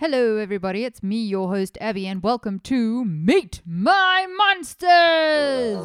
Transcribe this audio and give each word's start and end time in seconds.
Hello, 0.00 0.38
everybody. 0.38 0.86
It's 0.86 1.02
me, 1.02 1.22
your 1.22 1.50
host, 1.50 1.76
Abby, 1.78 2.06
and 2.06 2.22
welcome 2.22 2.58
to 2.60 3.04
Meet 3.04 3.60
My 3.66 4.26
Monsters! 4.34 5.76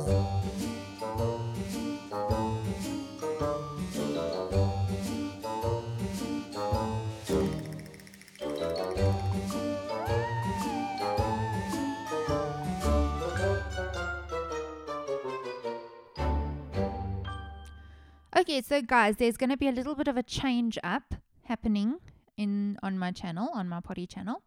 Okay, 18.38 18.62
so 18.62 18.82
guys, 18.82 19.18
there's 19.18 19.36
going 19.36 19.50
to 19.50 19.58
be 19.58 19.68
a 19.68 19.73
little 19.73 19.94
bit 19.94 20.08
of 20.08 20.16
a 20.16 20.23
change 20.23 20.77
up 20.86 21.16
happening 21.44 22.00
in 22.38 22.77
on 22.84 22.98
my 22.98 23.12
channel, 23.12 23.49
on 23.54 23.70
my 23.70 23.80
potty 23.80 24.08
channel. 24.08 24.41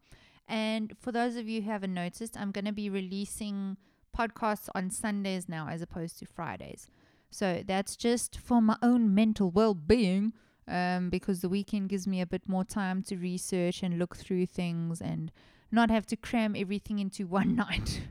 And 0.47 0.95
for 0.99 1.11
those 1.11 1.35
of 1.35 1.47
you 1.47 1.61
who 1.61 1.69
haven't 1.69 1.93
noticed, 1.93 2.35
I'm 2.37 2.51
going 2.51 2.65
to 2.65 2.71
be 2.71 2.89
releasing 2.89 3.77
podcasts 4.17 4.67
on 4.73 4.89
Sundays 4.89 5.47
now 5.47 5.67
as 5.69 5.81
opposed 5.81 6.17
to 6.19 6.25
Fridays. 6.25 6.87
So 7.29 7.63
that's 7.65 7.95
just 7.95 8.39
for 8.39 8.61
my 8.61 8.75
own 8.81 9.13
mental 9.13 9.51
well-being 9.51 10.33
um, 10.67 11.09
because 11.09 11.41
the 11.41 11.49
weekend 11.49 11.89
gives 11.89 12.07
me 12.07 12.21
a 12.21 12.25
bit 12.25 12.47
more 12.47 12.63
time 12.63 13.03
to 13.03 13.17
research 13.17 13.83
and 13.83 13.99
look 13.99 14.17
through 14.17 14.47
things 14.47 15.01
and 15.01 15.31
not 15.71 15.91
have 15.91 16.07
to 16.07 16.15
cram 16.15 16.55
everything 16.57 16.99
into 16.99 17.27
one 17.39 17.55
night. 17.55 18.01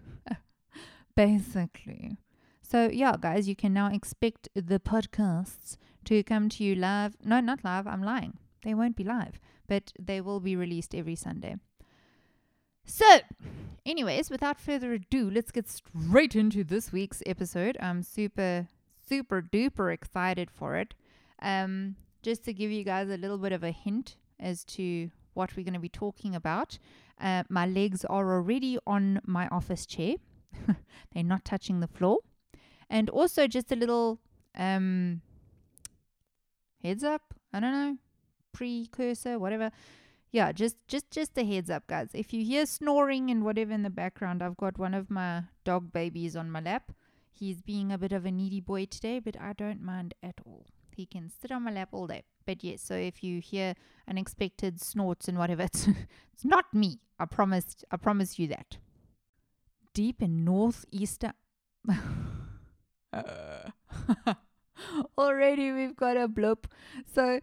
Basically. 1.17 2.19
So, 2.63 2.91
yeah, 2.93 3.15
guys, 3.19 3.49
you 3.49 3.57
can 3.57 3.73
now 3.73 3.91
expect 3.91 4.49
the 4.55 4.79
podcasts 4.79 5.77
to 6.05 6.23
come 6.23 6.49
to 6.51 6.63
you 6.63 6.75
live. 6.75 7.17
No, 7.25 7.41
not 7.41 7.65
live. 7.65 7.87
I'm 7.87 8.03
lying. 8.03 8.39
They 8.63 8.75
won't 8.75 8.97
be 8.97 9.05
live, 9.05 9.41
but 9.67 9.93
they 9.99 10.21
will 10.21 10.41
be 10.41 10.57
released 10.57 10.95
every 10.95 11.15
Sunday. 11.15 11.57
So, 12.85 13.21
anyways, 13.85 14.31
without 14.31 14.61
further 14.61 14.95
ado, 14.95 15.31
let's 15.31 15.51
get 15.51 15.69
straight 15.69 16.35
into 16.35 16.65
this 16.65 16.93
week's 16.93 17.23
episode. 17.27 17.77
I'm 17.81 18.03
super, 18.03 18.69
super 19.07 19.43
duper 19.43 19.93
excited 19.93 20.51
for 20.51 20.77
it. 20.77 20.95
Um, 21.41 21.97
just 22.23 22.45
to 22.45 22.53
give 22.53 22.71
you 22.71 22.85
guys 22.85 23.11
a 23.11 23.17
little 23.17 23.39
bit 23.39 23.53
of 23.53 23.63
a 23.63 23.71
hint 23.71 24.17
as 24.41 24.65
to 24.65 25.11
what 25.35 25.57
we're 25.57 25.65
going 25.65 25.75
to 25.75 25.81
be 25.81 25.89
talking 25.89 26.35
about, 26.35 26.79
uh, 27.21 27.45
my 27.49 27.67
legs 27.67 28.05
are 28.05 28.35
already 28.35 28.79
on 28.87 29.21
my 29.25 29.49
office 29.49 29.87
chair, 29.87 30.15
they're 31.13 31.23
not 31.23 31.45
touching 31.45 31.81
the 31.81 31.87
floor 31.87 32.19
and 32.91 33.11
also 33.11 33.47
just 33.47 33.71
a 33.73 33.77
little 33.77 34.19
um, 34.57 35.21
heads 36.83 37.05
up. 37.05 37.35
I 37.53 37.61
don't 37.61 37.73
know, 37.73 37.97
precursor, 38.59 39.39
whatever. 39.39 39.71
Yeah, 40.33 40.53
just 40.53 40.77
just 40.89 41.11
just 41.11 41.39
a 41.39 41.45
heads 41.45 41.71
up, 41.71 41.87
guys. 41.87 42.09
If 42.13 42.33
you 42.35 42.45
hear 42.45 42.67
snoring 42.67 43.31
and 43.31 43.45
whatever 43.45 43.73
in 43.73 43.83
the 43.83 43.91
background, 43.91 44.43
I've 44.43 44.57
got 44.57 44.79
one 44.79 44.95
of 44.95 45.11
my 45.11 45.45
dog 45.65 45.93
babies 45.93 46.37
on 46.37 46.51
my 46.51 46.61
lap. 46.61 46.93
He's 47.33 47.63
being 47.63 47.93
a 47.93 47.99
bit 47.99 48.13
of 48.13 48.27
a 48.27 48.33
needy 48.33 48.61
boy 48.61 48.87
today, 48.87 49.21
but 49.21 49.41
I 49.41 49.53
don't 49.53 49.81
mind 49.81 50.15
at 50.23 50.41
all. 50.45 50.67
He 50.97 51.07
can 51.07 51.31
sit 51.31 51.53
on 51.53 51.63
my 51.63 51.71
lap 51.71 51.91
all 51.93 52.09
day. 52.09 52.25
But 52.45 52.65
yes, 52.65 52.83
so 52.83 52.95
if 52.95 53.23
you 53.23 53.41
hear 53.41 53.75
unexpected 54.09 54.81
snorts 54.81 55.29
and 55.29 55.39
whatever, 55.39 55.63
it's, 55.71 55.87
it's 55.87 56.45
not 56.45 56.75
me. 56.75 56.99
I 57.19 57.27
promised. 57.27 57.85
I 57.93 57.97
promise 57.97 58.39
you 58.39 58.49
that. 58.49 58.79
Deep 59.95 60.21
in 60.21 60.45
northeastern. 60.45 61.35
Uh, 63.11 63.71
already 65.19 65.73
we've 65.73 65.97
got 65.97 66.19
a 66.19 66.29
bloop. 66.29 66.65
So 67.15 67.41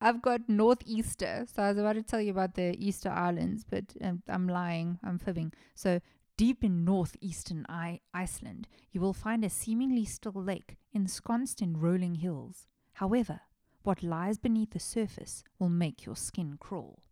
I've 0.00 0.22
got 0.22 0.48
northeaster. 0.48 1.46
So 1.52 1.62
I 1.62 1.68
was 1.68 1.78
about 1.78 1.94
to 1.94 2.02
tell 2.02 2.20
you 2.20 2.30
about 2.30 2.54
the 2.54 2.76
Easter 2.78 3.08
Islands, 3.08 3.64
but 3.68 3.84
um, 4.02 4.22
I'm 4.28 4.48
lying. 4.48 4.98
I'm 5.02 5.18
fibbing. 5.18 5.52
So 5.74 6.00
deep 6.36 6.62
in 6.62 6.84
northeastern 6.84 7.64
I- 7.68 8.00
Iceland, 8.12 8.68
you 8.92 9.00
will 9.00 9.14
find 9.14 9.44
a 9.44 9.50
seemingly 9.50 10.04
still 10.04 10.32
lake 10.34 10.76
ensconced 10.92 11.62
in 11.62 11.78
rolling 11.80 12.16
hills. 12.16 12.66
However, 12.94 13.40
what 13.82 14.02
lies 14.02 14.38
beneath 14.38 14.70
the 14.70 14.80
surface 14.80 15.44
will 15.58 15.68
make 15.68 16.04
your 16.04 16.16
skin 16.16 16.56
crawl, 16.58 17.02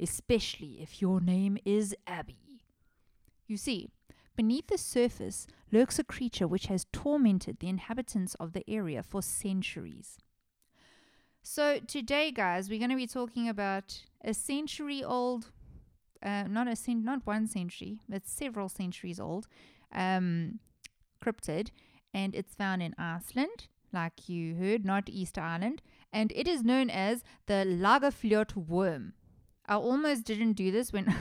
especially 0.00 0.80
if 0.80 1.02
your 1.02 1.20
name 1.20 1.58
is 1.64 1.94
Abby. 2.06 2.38
You 3.46 3.56
see, 3.56 3.90
Beneath 4.34 4.68
the 4.68 4.78
surface 4.78 5.46
lurks 5.70 5.98
a 5.98 6.04
creature 6.04 6.48
which 6.48 6.66
has 6.66 6.86
tormented 6.90 7.58
the 7.58 7.68
inhabitants 7.68 8.34
of 8.36 8.54
the 8.54 8.68
area 8.68 9.02
for 9.02 9.20
centuries. 9.20 10.18
So, 11.44 11.80
today, 11.80 12.30
guys, 12.30 12.70
we're 12.70 12.78
going 12.78 12.90
to 12.90 12.96
be 12.96 13.08
talking 13.08 13.48
about 13.48 14.04
a 14.24 14.32
century 14.32 15.02
old, 15.02 15.50
uh, 16.22 16.44
not 16.44 16.68
a 16.68 16.76
cent- 16.76 17.04
not 17.04 17.26
one 17.26 17.48
century, 17.48 17.98
but 18.08 18.28
several 18.28 18.68
centuries 18.68 19.18
old 19.18 19.48
um, 19.92 20.60
cryptid, 21.20 21.70
and 22.14 22.32
it's 22.36 22.54
found 22.54 22.80
in 22.80 22.94
Iceland, 22.96 23.66
like 23.92 24.28
you 24.28 24.54
heard, 24.54 24.84
not 24.84 25.08
Easter 25.08 25.40
Island, 25.40 25.82
and 26.12 26.30
it 26.36 26.46
is 26.46 26.62
known 26.62 26.88
as 26.90 27.24
the 27.46 27.64
Lagarfljót 27.66 28.54
worm. 28.54 29.14
I 29.66 29.74
almost 29.74 30.22
didn't 30.24 30.52
do 30.52 30.70
this 30.70 30.92
when 30.92 31.12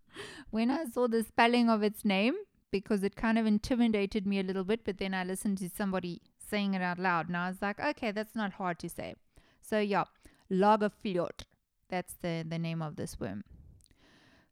when 0.50 0.70
I 0.70 0.84
saw 0.84 1.08
the 1.08 1.24
spelling 1.24 1.68
of 1.68 1.82
its 1.82 2.04
name 2.04 2.34
because 2.70 3.02
it 3.02 3.16
kind 3.16 3.36
of 3.36 3.46
intimidated 3.46 4.28
me 4.28 4.38
a 4.38 4.44
little 4.44 4.64
bit, 4.64 4.84
but 4.84 4.98
then 4.98 5.12
I 5.12 5.24
listened 5.24 5.58
to 5.58 5.68
somebody 5.68 6.22
saying 6.38 6.74
it 6.74 6.82
out 6.82 7.00
loud 7.00 7.26
and 7.26 7.36
I 7.36 7.48
was 7.48 7.60
like, 7.60 7.80
okay, 7.80 8.12
that's 8.12 8.36
not 8.36 8.52
hard 8.52 8.78
to 8.78 8.88
say. 8.88 9.16
So 9.68 9.80
yeah, 9.80 10.04
Lagarfljót. 10.50 11.42
That's 11.88 12.14
the, 12.22 12.44
the 12.48 12.58
name 12.58 12.82
of 12.82 12.96
this 12.96 13.18
worm. 13.18 13.44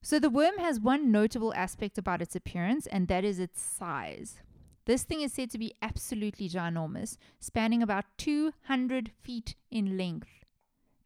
So 0.02 0.18
the 0.18 0.30
worm 0.30 0.58
has 0.58 0.78
one 0.80 1.10
notable 1.10 1.54
aspect 1.54 1.98
about 1.98 2.20
its 2.20 2.36
appearance, 2.36 2.86
and 2.86 3.08
that 3.08 3.24
is 3.24 3.38
its 3.38 3.60
size. 3.60 4.40
This 4.86 5.02
thing 5.02 5.22
is 5.22 5.32
said 5.32 5.50
to 5.52 5.58
be 5.58 5.72
absolutely 5.80 6.48
ginormous, 6.48 7.16
spanning 7.40 7.82
about 7.82 8.04
200 8.18 9.10
feet 9.22 9.54
in 9.70 9.96
length. 9.96 10.44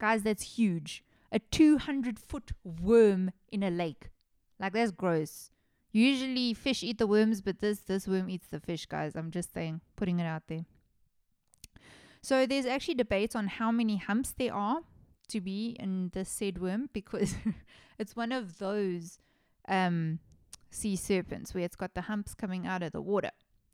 Guys, 0.01 0.25
that's 0.25 0.57
huge. 0.57 1.05
A 1.31 1.39
200 1.39 2.19
foot 2.19 2.53
worm 2.65 3.31
in 3.53 3.63
a 3.63 3.71
lake. 3.71 4.11
Like, 4.59 4.73
that's 4.73 4.91
gross. 4.91 5.51
Usually 5.93 6.55
fish 6.55 6.83
eat 6.83 6.99
the 6.99 7.07
worms, 7.07 7.41
but 7.41 7.61
this 7.61 7.81
this 7.81 8.09
worm 8.09 8.29
eats 8.29 8.49
the 8.49 8.61
fish, 8.61 8.87
guys. 8.87 9.15
I'm 9.15 9.31
just 9.31 9.55
saying, 9.55 9.81
putting 9.97 10.19
it 10.19 10.27
out 10.27 10.43
there. 10.49 10.65
So 12.23 12.47
there's 12.47 12.67
actually 12.67 12.95
debates 12.95 13.37
on 13.37 13.47
how 13.47 13.71
many 13.71 13.97
humps 13.97 14.35
there 14.37 14.55
are 14.55 14.81
to 15.29 15.41
be 15.41 15.77
in 15.79 16.11
the 16.15 16.25
said 16.25 16.59
worm 16.59 16.89
because 16.93 17.35
it's 17.99 18.17
one 18.17 18.33
of 18.33 18.59
those 18.59 19.19
um, 19.69 20.19
sea 20.71 20.97
serpents 20.97 21.55
where 21.55 21.65
it's 21.65 21.77
got 21.77 21.95
the 21.95 22.03
humps 22.03 22.35
coming 22.35 22.67
out 22.67 22.83
of 22.83 22.93
the 22.93 23.01
water, 23.01 23.31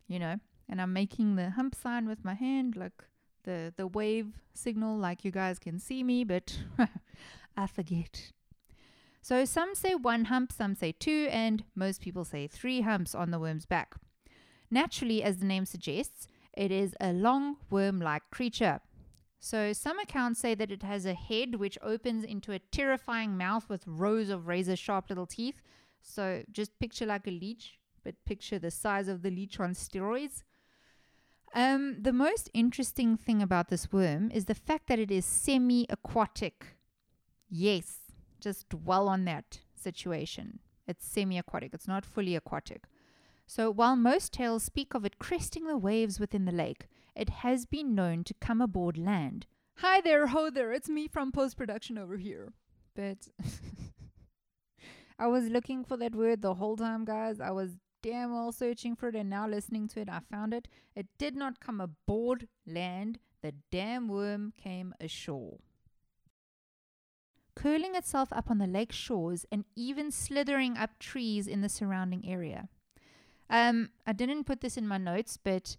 you 0.07 0.19
know. 0.19 0.37
And 0.69 0.81
I'm 0.81 0.93
making 0.93 1.37
the 1.37 1.51
hump 1.51 1.75
sign 1.75 2.07
with 2.07 2.25
my 2.25 2.35
hand, 2.35 2.77
like 2.77 3.05
the 3.45 3.73
the 3.77 3.87
wave 3.87 4.29
signal, 4.55 4.97
like 4.97 5.25
you 5.25 5.31
guys 5.31 5.59
can 5.59 5.79
see 5.79 6.03
me, 6.03 6.25
but 6.25 6.59
I 7.57 7.67
forget. 7.67 8.33
So 9.21 9.45
some 9.45 9.75
say 9.75 9.95
one 9.95 10.27
hump, 10.27 10.53
some 10.53 10.75
say 10.75 10.93
two, 10.93 11.29
and 11.31 11.65
most 11.75 12.01
people 12.01 12.25
say 12.25 12.47
three 12.47 12.83
humps 12.83 13.15
on 13.15 13.31
the 13.31 13.39
worm's 13.39 13.67
back. 13.67 13.95
Naturally, 14.71 15.23
as 15.23 15.39
the 15.39 15.47
name 15.47 15.65
suggests, 15.65 16.29
it 16.57 16.71
is 16.71 16.95
a 17.01 17.13
long 17.13 17.57
worm 17.71 18.01
like 18.01 18.23
creature. 18.31 18.81
So 19.41 19.75
some 19.75 19.99
accounts 19.99 20.41
say 20.41 20.55
that 20.55 20.71
it 20.71 20.83
has 20.83 21.05
a 21.05 21.13
head 21.13 21.57
which 21.57 21.77
opens 21.83 22.25
into 22.25 22.53
a 22.53 22.59
terrifying 22.59 23.37
mouth 23.37 23.69
with 23.69 23.87
rows 23.87 24.31
of 24.31 24.47
razor 24.47 24.77
sharp 24.77 25.11
little 25.11 25.27
teeth. 25.27 25.61
So 26.01 26.45
just 26.51 26.79
picture 26.79 27.05
like 27.07 27.27
a 27.27 27.31
leech, 27.31 27.79
but 28.03 28.15
picture 28.25 28.59
the 28.59 28.71
size 28.71 29.07
of 29.07 29.23
the 29.23 29.31
leech 29.31 29.61
on 29.61 29.75
steroids. 29.75 30.45
Um, 31.55 31.99
the 32.01 32.13
most 32.13 32.51
interesting 32.55 33.17
thing 33.17 33.43
about 33.43 33.69
this 33.69 33.93
worm 33.93 34.31
is 34.31 34.47
the 34.47 34.55
fact 34.55 34.89
that 34.89 34.99
it 34.99 35.11
is 35.11 35.25
semi 35.25 35.87
aquatic. 35.91 36.77
Yes, 37.49 37.99
just 38.41 38.69
dwell 38.69 39.09
on 39.09 39.25
that 39.27 39.61
situation. 39.75 40.61
It's 40.89 41.07
semi 41.07 41.39
aquatic, 41.39 41.75
it's 41.75 41.87
not 41.87 42.05
fully 42.05 42.35
aquatic. 42.35 42.85
So, 43.47 43.71
while 43.71 43.97
most 43.97 44.33
tales 44.33 44.63
speak 44.63 44.95
of 44.95 45.05
it 45.05 45.19
cresting 45.19 45.67
the 45.67 45.77
waves 45.77 46.19
within 46.19 46.45
the 46.45 46.53
lake, 46.53 46.89
it 47.15 47.29
has 47.29 47.67
been 47.67 47.95
known 47.95 48.25
to 48.25 48.35
come 48.35 48.61
aboard 48.61 48.97
land. 48.97 49.47
Hi 49.79 50.01
there, 50.01 50.29
ho 50.29 50.51
there, 50.51 50.73
it's 50.73 50.89
me 50.89 51.09
from 51.09 51.33
post 51.33 51.57
production 51.57 51.99
over 51.99 52.17
here. 52.17 52.53
But 52.95 53.29
I 55.19 55.27
was 55.27 55.49
looking 55.49 55.85
for 55.85 55.97
that 55.99 56.15
word 56.15 56.43
the 56.43 56.55
whole 56.55 56.77
time, 56.77 57.05
guys. 57.05 57.41
I 57.41 57.51
was 57.51 57.77
damn 58.03 58.33
well 58.33 58.53
searching 58.53 58.97
for 58.97 59.09
it, 59.09 59.17
and 59.17 59.31
now 59.31 59.47
listening 59.47 59.89
to 59.89 60.01
it, 60.01 60.09
I 60.09 60.21
found 60.31 60.55
it. 60.55 60.69
It 60.95 61.07
did 61.19 61.37
not 61.37 61.61
come 61.61 61.81
aboard 61.81 62.49
land, 62.67 63.19
the 63.43 63.55
damn 63.71 64.09
worm 64.09 64.53
came 64.57 64.95
ashore 65.01 65.59
curling 67.55 67.95
itself 67.95 68.33
up 68.33 68.51
on 68.51 68.59
the 68.59 68.67
lake 68.67 68.93
shores 68.93 69.47
and 69.51 69.65
even 69.77 70.11
slithering 70.11 70.77
up 70.77 70.99
trees 70.99 71.47
in 71.47 71.61
the 71.61 71.69
surrounding 71.69 72.29
area. 72.29 72.69
Um, 73.55 73.91
I 74.05 74.13
didn't 74.13 74.45
put 74.45 74.63
this 74.63 74.77
in 74.77 74.89
my 74.89 74.99
notes, 74.99 75.37
but 75.37 75.77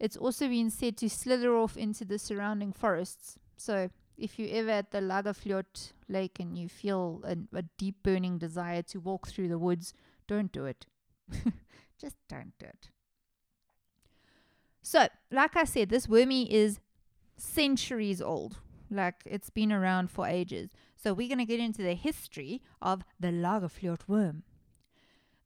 it's 0.00 0.16
also 0.16 0.48
been 0.48 0.68
said 0.68 0.96
to 0.96 1.08
slither 1.08 1.56
off 1.56 1.76
into 1.76 2.04
the 2.04 2.18
surrounding 2.18 2.72
forests. 2.72 3.38
So 3.56 3.90
if 4.18 4.36
you 4.36 4.48
ever 4.50 4.70
at 4.70 4.90
the 4.90 4.98
Lagerfjord 4.98 5.92
Lake 6.08 6.40
and 6.40 6.58
you 6.58 6.68
feel 6.68 7.22
a, 7.22 7.36
a 7.56 7.62
deep 7.78 8.02
burning 8.02 8.38
desire 8.38 8.82
to 8.82 8.98
walk 8.98 9.28
through 9.28 9.46
the 9.46 9.60
woods, 9.60 9.94
don't 10.26 10.50
do 10.50 10.64
it. 10.64 10.86
Just 12.00 12.16
don't 12.28 12.52
do 12.58 12.66
it. 12.66 12.90
So, 14.82 15.06
like 15.30 15.56
I 15.56 15.64
said, 15.64 15.90
this 15.90 16.08
wormy 16.08 16.52
is 16.52 16.80
centuries 17.36 18.20
old. 18.20 18.58
Like 18.90 19.22
it's 19.24 19.50
been 19.50 19.70
around 19.70 20.10
for 20.10 20.26
ages. 20.26 20.70
So, 20.96 21.14
we're 21.14 21.28
going 21.28 21.38
to 21.38 21.44
get 21.44 21.60
into 21.60 21.82
the 21.82 21.94
history 21.94 22.60
of 22.82 23.04
the 23.20 23.28
Lagerfjord 23.28 24.00
worm. 24.08 24.42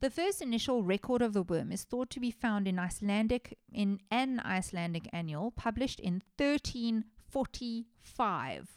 The 0.01 0.11
first 0.11 0.41
initial 0.41 0.85
record 0.85 1.23
of 1.23 1.33
the 1.33 1.43
worm 1.43 1.73
is 1.73 1.83
thought 1.83 2.09
to 2.11 2.21
be 2.21 2.31
found 2.31 2.69
in 2.69 2.79
Icelandic 2.79 3.59
in 3.73 3.99
an 4.13 4.41
Icelandic 4.45 5.09
annual 5.13 5.51
published 5.51 5.99
in 5.99 6.23
1345. 6.37 8.69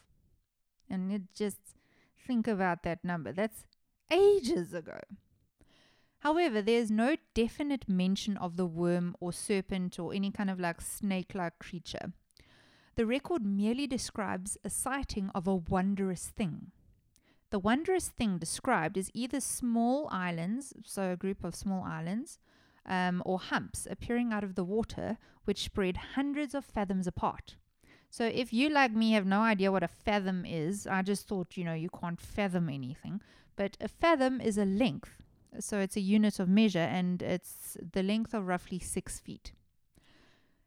And 0.90 1.12
it 1.12 1.22
just 1.36 1.60
think 2.18 2.48
about 2.48 2.82
that 2.84 3.04
number. 3.04 3.32
That's 3.32 3.68
ages 4.10 4.74
ago. 4.74 5.00
However, 6.20 6.62
there's 6.62 6.90
no 6.90 7.18
definite 7.36 7.88
mention 7.88 8.36
of 8.38 8.58
the 8.58 8.66
worm 8.66 9.16
or 9.20 9.32
serpent 9.32 10.00
or 10.00 10.16
any 10.16 10.32
kind 10.32 10.50
of 10.50 10.60
like 10.60 10.82
snake 10.82 11.36
like 11.36 11.60
creature. 11.60 12.14
The 12.96 13.06
record 13.06 13.46
merely 13.46 13.86
describes 13.86 14.58
a 14.64 14.72
sighting 14.72 15.30
of 15.36 15.48
a 15.48 15.56
wondrous 15.56 16.32
thing. 16.36 16.72
The 17.52 17.60
wondrous 17.60 18.08
thing 18.08 18.38
described 18.38 18.96
is 18.96 19.12
either 19.14 19.42
small 19.42 20.08
islands, 20.10 20.74
so 20.86 21.12
a 21.12 21.18
group 21.18 21.44
of 21.44 21.54
small 21.54 21.84
islands, 21.84 22.40
um, 22.86 23.22
or 23.26 23.40
humps 23.40 23.86
appearing 23.90 24.32
out 24.32 24.46
of 24.46 24.56
the 24.56 24.64
water, 24.64 25.18
which 25.44 25.64
spread 25.64 25.98
hundreds 26.16 26.56
of 26.56 26.64
fathoms 26.64 27.08
apart. 27.08 27.58
So, 28.10 28.26
if 28.26 28.54
you, 28.54 28.70
like 28.70 28.94
me, 28.94 29.12
have 29.12 29.26
no 29.26 29.42
idea 29.42 29.72
what 29.72 29.84
a 29.84 29.90
fathom 29.90 30.46
is, 30.46 30.88
I 30.88 31.02
just 31.02 31.28
thought, 31.28 31.58
you 31.58 31.66
know, 31.66 31.74
you 31.74 31.90
can't 31.90 32.20
fathom 32.20 32.70
anything. 32.70 33.22
But 33.58 33.78
a 33.82 33.90
fathom 33.90 34.40
is 34.40 34.58
a 34.58 34.66
length. 34.66 35.22
So, 35.60 35.80
it's 35.80 35.98
a 35.98 36.02
unit 36.02 36.40
of 36.40 36.48
measure 36.48 36.80
and 36.80 37.22
it's 37.22 37.78
the 37.94 38.04
length 38.04 38.34
of 38.34 38.48
roughly 38.48 38.80
six 38.80 39.20
feet. 39.20 39.52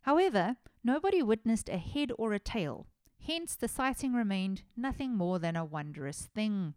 However, 0.02 0.56
nobody 0.82 1.22
witnessed 1.22 1.70
a 1.70 1.78
head 1.78 2.12
or 2.18 2.34
a 2.34 2.38
tail. 2.38 2.86
Hence, 3.26 3.56
the 3.56 3.68
sighting 3.68 4.12
remained 4.12 4.62
nothing 4.76 5.16
more 5.16 5.38
than 5.38 5.56
a 5.56 5.64
wondrous 5.64 6.28
thing. 6.34 6.74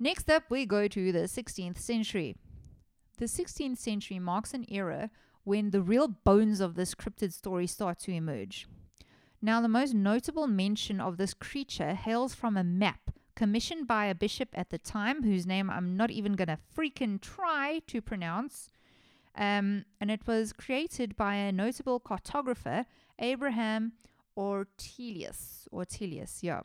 Next 0.00 0.28
up, 0.28 0.44
we 0.50 0.66
go 0.66 0.88
to 0.88 1.12
the 1.12 1.20
16th 1.20 1.78
century. 1.78 2.36
The 3.18 3.26
16th 3.26 3.78
century 3.78 4.18
marks 4.18 4.54
an 4.54 4.64
era 4.68 5.10
when 5.44 5.70
the 5.70 5.82
real 5.82 6.08
bones 6.08 6.60
of 6.60 6.74
this 6.74 6.94
cryptid 6.94 7.32
story 7.32 7.66
start 7.66 8.00
to 8.00 8.12
emerge. 8.12 8.66
Now, 9.40 9.60
the 9.60 9.68
most 9.68 9.94
notable 9.94 10.48
mention 10.48 11.00
of 11.00 11.16
this 11.16 11.32
creature 11.32 11.94
hails 11.94 12.34
from 12.34 12.56
a 12.56 12.64
map 12.64 13.12
commissioned 13.36 13.86
by 13.86 14.06
a 14.06 14.16
bishop 14.16 14.48
at 14.52 14.70
the 14.70 14.78
time, 14.78 15.22
whose 15.22 15.46
name 15.46 15.70
I'm 15.70 15.96
not 15.96 16.10
even 16.10 16.32
going 16.32 16.48
to 16.48 16.58
freaking 16.76 17.20
try 17.20 17.82
to 17.86 18.02
pronounce. 18.02 18.68
Um, 19.36 19.84
and 20.00 20.10
it 20.10 20.26
was 20.26 20.52
created 20.52 21.16
by 21.16 21.36
a 21.36 21.52
notable 21.52 22.00
cartographer, 22.00 22.84
Abraham 23.20 23.92
Ortelius. 24.38 25.66
Ortelius, 25.72 26.42
yeah. 26.42 26.60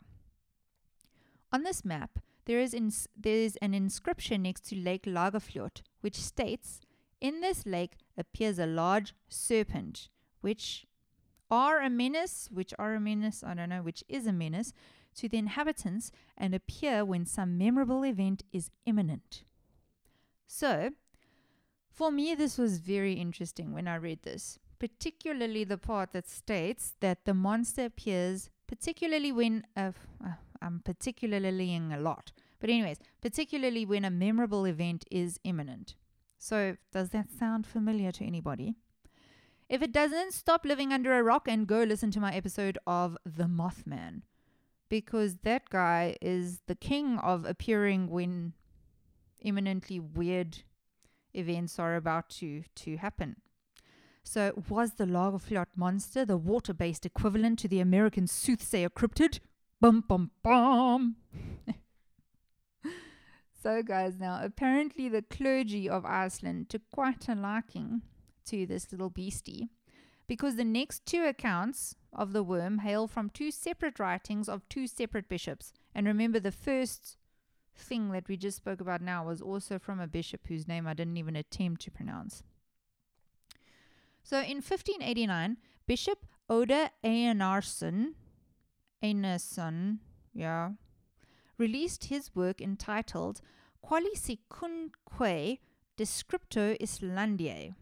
On 1.52 1.64
this 1.64 1.84
map, 1.84 2.20
there 2.46 2.60
is, 2.60 2.72
ins- 2.72 3.08
there 3.16 3.36
is 3.36 3.56
an 3.56 3.74
inscription 3.74 4.42
next 4.42 4.66
to 4.66 4.76
Lake 4.76 5.04
Lagerfjord, 5.04 5.82
which 6.00 6.16
states, 6.16 6.80
In 7.20 7.40
this 7.40 7.66
lake 7.66 7.96
appears 8.16 8.58
a 8.58 8.66
large 8.66 9.14
serpent, 9.28 10.08
which 10.40 10.86
are 11.50 11.80
a 11.80 11.90
menace, 11.90 12.48
which 12.52 12.72
are 12.78 12.94
a 12.94 13.00
menace, 13.00 13.42
I 13.44 13.54
don't 13.54 13.70
know, 13.70 13.82
which 13.82 14.04
is 14.08 14.26
a 14.26 14.32
menace 14.32 14.72
to 15.16 15.28
the 15.28 15.38
inhabitants 15.38 16.10
and 16.36 16.54
appear 16.54 17.04
when 17.04 17.26
some 17.26 17.58
memorable 17.58 18.04
event 18.04 18.42
is 18.52 18.70
imminent. 18.86 19.44
So, 20.46 20.90
for 21.90 22.10
me, 22.10 22.34
this 22.34 22.58
was 22.58 22.78
very 22.78 23.14
interesting 23.14 23.72
when 23.72 23.86
I 23.86 23.96
read 23.96 24.22
this, 24.22 24.58
particularly 24.84 25.64
the 25.64 25.78
part 25.78 26.12
that 26.12 26.28
states 26.28 26.92
that 27.00 27.24
the 27.24 27.32
monster 27.32 27.86
appears, 27.86 28.50
particularly 28.66 29.32
when, 29.32 29.64
uh, 29.74 29.92
I'm 30.60 30.80
particularlying 30.84 31.90
a 31.90 31.98
lot, 31.98 32.32
but, 32.60 32.68
anyways, 32.68 32.98
particularly 33.22 33.86
when 33.86 34.04
a 34.04 34.10
memorable 34.10 34.66
event 34.66 35.06
is 35.10 35.40
imminent. 35.42 35.94
So, 36.38 36.76
does 36.92 37.08
that 37.10 37.30
sound 37.30 37.66
familiar 37.66 38.12
to 38.12 38.26
anybody? 38.26 38.74
If 39.70 39.80
it 39.80 39.90
doesn't, 39.90 40.34
stop 40.34 40.66
living 40.66 40.92
under 40.92 41.18
a 41.18 41.22
rock 41.22 41.48
and 41.48 41.66
go 41.66 41.82
listen 41.82 42.10
to 42.10 42.20
my 42.20 42.34
episode 42.34 42.76
of 42.86 43.16
The 43.24 43.44
Mothman. 43.44 44.20
Because 44.90 45.36
that 45.44 45.70
guy 45.70 46.18
is 46.20 46.60
the 46.66 46.74
king 46.74 47.18
of 47.20 47.46
appearing 47.46 48.10
when 48.10 48.52
imminently 49.40 49.98
weird 49.98 50.58
events 51.32 51.78
are 51.78 51.96
about 51.96 52.28
to, 52.40 52.64
to 52.74 52.98
happen. 52.98 53.36
So, 54.24 54.64
was 54.68 54.92
the 54.92 55.04
Lagerfjord 55.04 55.66
monster 55.76 56.24
the 56.24 56.38
water 56.38 56.72
based 56.72 57.04
equivalent 57.04 57.58
to 57.60 57.68
the 57.68 57.80
American 57.80 58.26
soothsayer 58.26 58.88
cryptid? 58.88 59.38
Bum 59.80 60.02
bum 60.08 60.30
bum! 60.42 61.16
so, 63.62 63.82
guys, 63.82 64.18
now 64.18 64.40
apparently 64.42 65.08
the 65.10 65.22
clergy 65.22 65.88
of 65.88 66.06
Iceland 66.06 66.70
took 66.70 66.82
quite 66.90 67.28
a 67.28 67.34
liking 67.34 68.00
to 68.46 68.66
this 68.66 68.90
little 68.90 69.10
beastie 69.10 69.68
because 70.26 70.56
the 70.56 70.64
next 70.64 71.04
two 71.04 71.24
accounts 71.24 71.94
of 72.12 72.32
the 72.32 72.42
worm 72.42 72.78
hail 72.78 73.06
from 73.06 73.28
two 73.28 73.50
separate 73.50 73.98
writings 73.98 74.48
of 74.48 74.66
two 74.70 74.86
separate 74.86 75.28
bishops. 75.28 75.72
And 75.94 76.06
remember, 76.06 76.40
the 76.40 76.50
first 76.50 77.18
thing 77.76 78.10
that 78.12 78.28
we 78.28 78.36
just 78.38 78.56
spoke 78.56 78.80
about 78.80 79.02
now 79.02 79.26
was 79.26 79.42
also 79.42 79.78
from 79.78 80.00
a 80.00 80.06
bishop 80.06 80.46
whose 80.46 80.66
name 80.66 80.86
I 80.86 80.94
didn't 80.94 81.18
even 81.18 81.36
attempt 81.36 81.82
to 81.82 81.90
pronounce. 81.90 82.42
So 84.24 84.38
in 84.38 84.56
1589, 84.56 85.58
Bishop 85.86 86.26
Oda 86.48 86.90
Einarsson, 87.04 88.14
yeah, 90.32 90.70
released 91.58 92.04
his 92.04 92.34
work 92.34 92.62
entitled 92.62 93.42
Qualiscunque 93.84 95.58
Descriptio 95.98 96.80
Islandiae. 96.80 97.74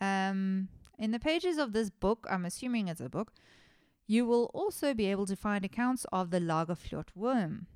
Um, 0.00 0.68
in 0.98 1.10
the 1.10 1.18
pages 1.18 1.58
of 1.58 1.74
this 1.74 1.90
book, 1.90 2.26
I'm 2.30 2.46
assuming 2.46 2.88
it's 2.88 3.02
a 3.02 3.10
book, 3.10 3.34
you 4.06 4.24
will 4.24 4.50
also 4.54 4.94
be 4.94 5.06
able 5.06 5.26
to 5.26 5.36
find 5.36 5.64
accounts 5.66 6.06
of 6.10 6.30
the 6.30 6.40
Lagerfjord 6.40 7.08
worm. 7.14 7.66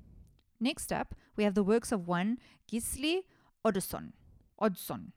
Next 0.59 0.91
up, 0.91 1.13
we 1.35 1.43
have 1.43 1.53
the 1.53 1.63
works 1.63 1.91
of 1.91 2.07
one 2.07 2.39
Gisli 2.71 3.21
Oddsson. 3.63 4.13
Oddsson. 4.59 5.11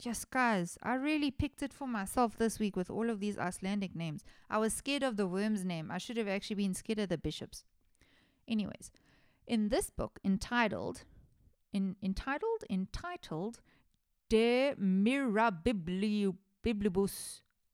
Yes, 0.00 0.24
guys, 0.24 0.78
I 0.80 0.94
really 0.94 1.32
picked 1.32 1.60
it 1.60 1.72
for 1.72 1.88
myself 1.88 2.36
this 2.36 2.60
week 2.60 2.76
with 2.76 2.88
all 2.88 3.10
of 3.10 3.18
these 3.18 3.36
Icelandic 3.36 3.96
names. 3.96 4.22
I 4.48 4.58
was 4.58 4.72
scared 4.72 5.02
of 5.02 5.16
the 5.16 5.26
worm's 5.26 5.64
name. 5.64 5.90
I 5.90 5.98
should 5.98 6.16
have 6.16 6.28
actually 6.28 6.54
been 6.56 6.74
scared 6.74 7.00
of 7.00 7.08
the 7.08 7.18
bishop's. 7.18 7.64
Anyways, 8.46 8.92
in 9.46 9.70
this 9.70 9.90
book 9.90 10.20
entitled, 10.24 11.02
in, 11.72 11.96
entitled, 12.00 12.62
entitled, 12.70 13.60
De 14.28 14.74
Mirabilibus 14.76 16.36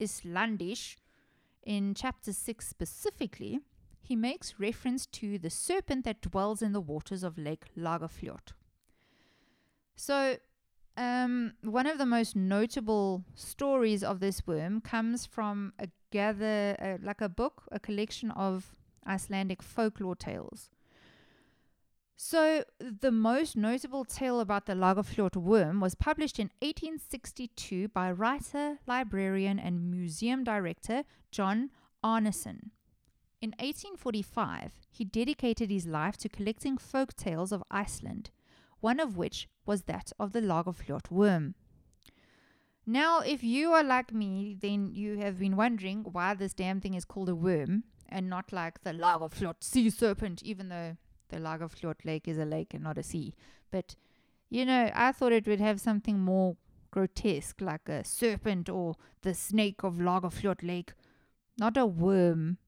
Islandiae, 0.00 0.96
in 1.62 1.94
chapter 1.94 2.32
6 2.32 2.66
specifically, 2.66 3.60
he 4.00 4.16
makes 4.16 4.58
reference 4.58 5.04
to 5.06 5.38
the 5.38 5.50
serpent 5.50 6.06
that 6.06 6.22
dwells 6.22 6.62
in 6.62 6.72
the 6.72 6.80
waters 6.80 7.22
of 7.22 7.36
Lake 7.36 7.66
Lagerfjord. 7.76 8.52
So, 9.94 10.38
um, 10.96 11.54
one 11.62 11.86
of 11.86 11.98
the 11.98 12.06
most 12.06 12.36
notable 12.36 13.24
stories 13.34 14.04
of 14.04 14.20
this 14.20 14.46
worm 14.46 14.80
comes 14.80 15.26
from 15.26 15.72
a 15.78 15.88
gather, 16.10 16.98
like 17.02 17.20
a 17.20 17.28
book, 17.28 17.64
a 17.72 17.80
collection 17.80 18.30
of 18.30 18.74
Icelandic 19.06 19.62
folklore 19.62 20.16
tales. 20.16 20.70
So, 22.16 22.64
the 22.78 23.10
most 23.10 23.56
notable 23.56 24.04
tale 24.04 24.38
about 24.38 24.66
the 24.66 24.74
Lagerfjord 24.74 25.36
worm 25.36 25.80
was 25.80 25.96
published 25.96 26.38
in 26.38 26.50
1862 26.60 27.88
by 27.88 28.12
writer, 28.12 28.78
librarian, 28.86 29.58
and 29.58 29.90
museum 29.90 30.44
director 30.44 31.02
John 31.32 31.70
Árnason. 32.04 32.70
In 33.42 33.50
1845, 33.58 34.72
he 34.90 35.04
dedicated 35.04 35.70
his 35.70 35.86
life 35.86 36.16
to 36.18 36.28
collecting 36.28 36.78
folk 36.78 37.14
tales 37.16 37.50
of 37.50 37.64
Iceland, 37.70 38.30
one 38.80 39.00
of 39.00 39.16
which 39.16 39.48
was 39.66 39.82
that 39.82 40.12
of 40.18 40.32
the 40.32 40.40
Lagerfjord 40.40 41.10
worm. 41.10 41.54
Now, 42.86 43.20
if 43.20 43.42
you 43.42 43.72
are 43.72 43.82
like 43.82 44.12
me, 44.12 44.56
then 44.60 44.90
you 44.92 45.18
have 45.18 45.38
been 45.38 45.56
wondering 45.56 46.04
why 46.04 46.34
this 46.34 46.52
damn 46.52 46.80
thing 46.80 46.94
is 46.94 47.04
called 47.06 47.30
a 47.30 47.34
worm 47.34 47.84
and 48.08 48.28
not 48.28 48.52
like 48.52 48.82
the 48.82 48.90
Lagerfjord 48.90 49.56
sea 49.60 49.88
serpent, 49.88 50.42
even 50.42 50.68
though 50.68 50.96
the 51.30 51.38
Lagerfjord 51.38 52.04
Lake 52.04 52.28
is 52.28 52.38
a 52.38 52.44
lake 52.44 52.74
and 52.74 52.84
not 52.84 52.98
a 52.98 53.02
sea. 53.02 53.34
But, 53.70 53.96
you 54.50 54.66
know, 54.66 54.90
I 54.94 55.12
thought 55.12 55.32
it 55.32 55.46
would 55.46 55.60
have 55.60 55.80
something 55.80 56.20
more 56.20 56.56
grotesque, 56.90 57.60
like 57.60 57.88
a 57.88 58.04
serpent 58.04 58.68
or 58.68 58.96
the 59.22 59.34
snake 59.34 59.82
of 59.82 59.94
Lagerfjord 59.94 60.62
Lake, 60.62 60.92
not 61.58 61.78
a 61.78 61.86
worm. 61.86 62.58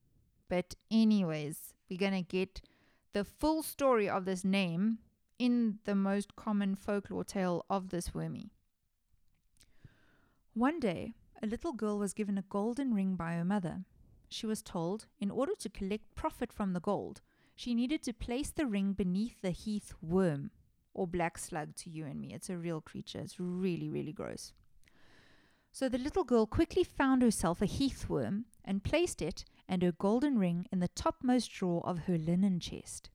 But, 0.49 0.73
anyways, 0.89 1.75
we're 1.89 1.99
going 1.99 2.11
to 2.13 2.21
get 2.21 2.61
the 3.13 3.23
full 3.23 3.61
story 3.61 4.09
of 4.09 4.25
this 4.25 4.43
name 4.43 4.97
in 5.39 5.79
the 5.85 5.95
most 5.95 6.35
common 6.35 6.75
folklore 6.75 7.23
tale 7.23 7.65
of 7.69 7.89
this 7.89 8.13
wormy. 8.13 8.51
One 10.53 10.79
day, 10.79 11.13
a 11.41 11.47
little 11.47 11.73
girl 11.73 11.99
was 11.99 12.13
given 12.13 12.37
a 12.37 12.43
golden 12.49 12.93
ring 12.93 13.15
by 13.15 13.33
her 13.33 13.45
mother. 13.45 13.85
She 14.29 14.47
was 14.47 14.61
told, 14.61 15.05
in 15.19 15.29
order 15.29 15.53
to 15.59 15.69
collect 15.69 16.15
profit 16.15 16.51
from 16.51 16.73
the 16.73 16.79
gold, 16.79 17.21
she 17.55 17.75
needed 17.75 18.03
to 18.03 18.13
place 18.13 18.49
the 18.49 18.65
ring 18.65 18.93
beneath 18.93 19.41
the 19.41 19.51
heath 19.51 19.93
worm, 20.01 20.51
or 20.93 21.07
black 21.07 21.37
slug 21.37 21.75
to 21.75 21.89
you 21.89 22.05
and 22.05 22.19
me. 22.19 22.33
It's 22.33 22.49
a 22.49 22.57
real 22.57 22.81
creature. 22.81 23.19
It's 23.19 23.39
really, 23.39 23.89
really 23.89 24.13
gross. 24.13 24.53
So 25.71 25.87
the 25.87 25.99
little 25.99 26.23
girl 26.23 26.47
quickly 26.47 26.83
found 26.83 27.21
herself 27.21 27.61
a 27.61 27.67
heath 27.67 28.09
worm 28.09 28.45
and 28.65 28.83
placed 28.83 29.21
it 29.21 29.45
and 29.69 29.83
her 29.83 29.91
golden 29.91 30.39
ring 30.39 30.65
in 30.71 30.79
the 30.79 30.87
topmost 30.87 31.51
drawer 31.51 31.85
of 31.85 31.99
her 31.99 32.17
linen 32.17 32.59
chest. 32.59 33.11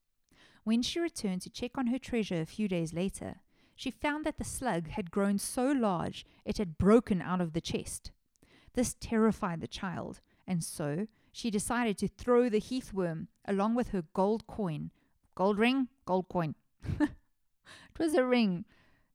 When 0.63 0.81
she 0.81 0.99
returned 0.99 1.41
to 1.41 1.49
check 1.49 1.77
on 1.77 1.87
her 1.87 1.99
treasure 1.99 2.41
a 2.41 2.45
few 2.45 2.67
days 2.67 2.93
later, 2.93 3.41
she 3.75 3.91
found 3.91 4.25
that 4.25 4.37
the 4.37 4.43
slug 4.43 4.89
had 4.89 5.11
grown 5.11 5.37
so 5.37 5.71
large 5.71 6.25
it 6.45 6.57
had 6.57 6.77
broken 6.77 7.21
out 7.21 7.41
of 7.41 7.53
the 7.53 7.61
chest. 7.61 8.11
This 8.73 8.95
terrified 8.99 9.61
the 9.61 9.67
child, 9.67 10.21
and 10.47 10.63
so 10.63 11.07
she 11.31 11.51
decided 11.51 11.97
to 11.97 12.07
throw 12.07 12.47
the 12.47 12.59
heath 12.59 12.93
worm 12.93 13.27
along 13.45 13.75
with 13.75 13.89
her 13.89 14.03
gold 14.13 14.47
coin. 14.47 14.91
Gold 15.35 15.57
ring, 15.57 15.89
gold 16.05 16.29
coin. 16.29 16.55
it 16.99 17.09
was 17.99 18.13
a 18.13 18.25
ring. 18.25 18.65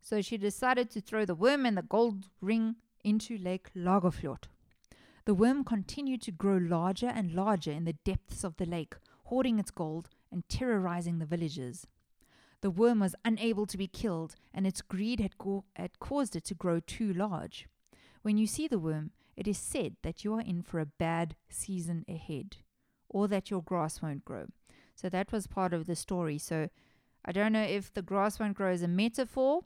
So 0.00 0.20
she 0.20 0.36
decided 0.36 0.90
to 0.90 1.00
throw 1.00 1.24
the 1.24 1.34
worm 1.34 1.64
and 1.64 1.76
the 1.76 1.82
gold 1.82 2.28
ring 2.40 2.76
into 3.02 3.38
Lake 3.38 3.70
Lagerfjord. 3.74 4.44
The 5.24 5.34
worm 5.34 5.64
continued 5.64 6.22
to 6.22 6.32
grow 6.32 6.56
larger 6.56 7.08
and 7.08 7.32
larger 7.32 7.72
in 7.72 7.84
the 7.84 7.92
depths 8.04 8.44
of 8.44 8.56
the 8.56 8.66
lake, 8.66 8.96
hoarding 9.24 9.58
its 9.58 9.70
gold 9.70 10.08
and 10.32 10.48
terrorizing 10.48 11.18
the 11.18 11.26
villagers. 11.26 11.86
The 12.60 12.70
worm 12.70 13.00
was 13.00 13.14
unable 13.24 13.66
to 13.66 13.78
be 13.78 13.86
killed, 13.86 14.34
and 14.52 14.66
its 14.66 14.82
greed 14.82 15.20
had, 15.20 15.38
go- 15.38 15.64
had 15.76 16.00
caused 16.00 16.34
it 16.34 16.44
to 16.46 16.54
grow 16.54 16.80
too 16.80 17.12
large. 17.12 17.68
When 18.22 18.36
you 18.36 18.46
see 18.46 18.66
the 18.66 18.80
worm, 18.80 19.12
it 19.36 19.46
is 19.46 19.58
said 19.58 19.96
that 20.02 20.24
you 20.24 20.34
are 20.34 20.40
in 20.40 20.62
for 20.62 20.80
a 20.80 20.86
bad 20.86 21.36
season 21.48 22.04
ahead, 22.08 22.56
or 23.08 23.28
that 23.28 23.50
your 23.50 23.62
grass 23.62 24.02
won't 24.02 24.24
grow. 24.24 24.46
So 24.96 25.08
that 25.08 25.30
was 25.30 25.46
part 25.46 25.72
of 25.72 25.86
the 25.86 25.94
story. 25.94 26.38
So 26.38 26.68
I 27.24 27.30
don't 27.30 27.52
know 27.52 27.62
if 27.62 27.94
the 27.94 28.02
grass 28.02 28.40
won't 28.40 28.56
grow 28.56 28.72
is 28.72 28.82
a 28.82 28.88
metaphor 28.88 29.60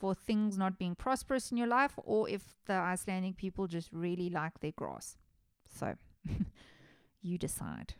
for 0.00 0.12
things 0.12 0.58
not 0.58 0.78
being 0.78 0.96
prosperous 0.96 1.52
in 1.52 1.56
your 1.56 1.68
life, 1.68 1.92
or 1.96 2.28
if 2.28 2.56
the 2.66 2.72
Icelandic 2.72 3.36
people 3.36 3.68
just 3.68 3.88
really 3.92 4.28
like 4.28 4.58
their 4.58 4.72
grass. 4.72 5.16
So 5.72 5.94
you 7.22 7.38
decide. 7.38 7.94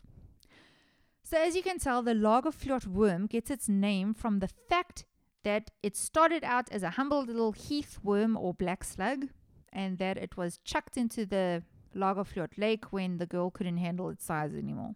So, 1.32 1.38
as 1.38 1.56
you 1.56 1.62
can 1.62 1.78
tell, 1.78 2.02
the 2.02 2.12
Lagerfjord 2.12 2.86
worm 2.86 3.24
gets 3.24 3.50
its 3.50 3.66
name 3.66 4.12
from 4.12 4.40
the 4.40 4.48
fact 4.68 5.06
that 5.44 5.70
it 5.82 5.96
started 5.96 6.44
out 6.44 6.70
as 6.70 6.82
a 6.82 6.90
humble 6.90 7.24
little 7.24 7.52
heath 7.52 7.98
worm 8.02 8.36
or 8.36 8.52
black 8.52 8.84
slug, 8.84 9.28
and 9.72 9.96
that 9.96 10.18
it 10.18 10.36
was 10.36 10.58
chucked 10.62 10.98
into 10.98 11.24
the 11.24 11.62
Lagerfjord 11.96 12.58
lake 12.58 12.92
when 12.92 13.16
the 13.16 13.24
girl 13.24 13.50
couldn't 13.50 13.78
handle 13.78 14.10
its 14.10 14.26
size 14.26 14.52
anymore. 14.54 14.94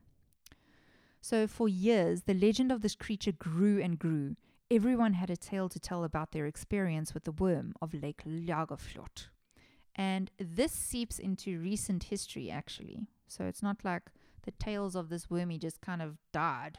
So, 1.22 1.46
for 1.46 1.70
years, 1.70 2.24
the 2.24 2.34
legend 2.34 2.70
of 2.70 2.82
this 2.82 2.96
creature 2.96 3.32
grew 3.32 3.80
and 3.80 3.98
grew. 3.98 4.36
Everyone 4.70 5.14
had 5.14 5.30
a 5.30 5.38
tale 5.38 5.70
to 5.70 5.80
tell 5.80 6.04
about 6.04 6.32
their 6.32 6.44
experience 6.44 7.14
with 7.14 7.24
the 7.24 7.32
worm 7.32 7.72
of 7.80 7.94
Lake 7.94 8.24
Lagerfjord. 8.26 9.28
And 9.94 10.30
this 10.38 10.72
seeps 10.72 11.18
into 11.18 11.58
recent 11.58 12.04
history, 12.04 12.50
actually. 12.50 13.06
So, 13.26 13.46
it's 13.46 13.62
not 13.62 13.86
like 13.86 14.10
the 14.46 14.52
tails 14.52 14.96
of 14.96 15.10
this 15.10 15.28
wormy 15.28 15.58
just 15.58 15.82
kind 15.82 16.00
of 16.00 16.16
died. 16.32 16.78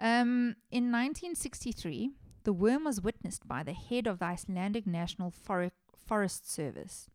Um, 0.00 0.56
in 0.70 0.92
1963, 0.92 2.12
the 2.44 2.52
worm 2.52 2.84
was 2.84 3.02
witnessed 3.02 3.46
by 3.46 3.62
the 3.62 3.74
head 3.74 4.06
of 4.06 4.20
the 4.20 4.26
Icelandic 4.26 4.86
National 4.86 5.30
For- 5.30 5.72
Forest 6.06 6.50
Service. 6.50 7.10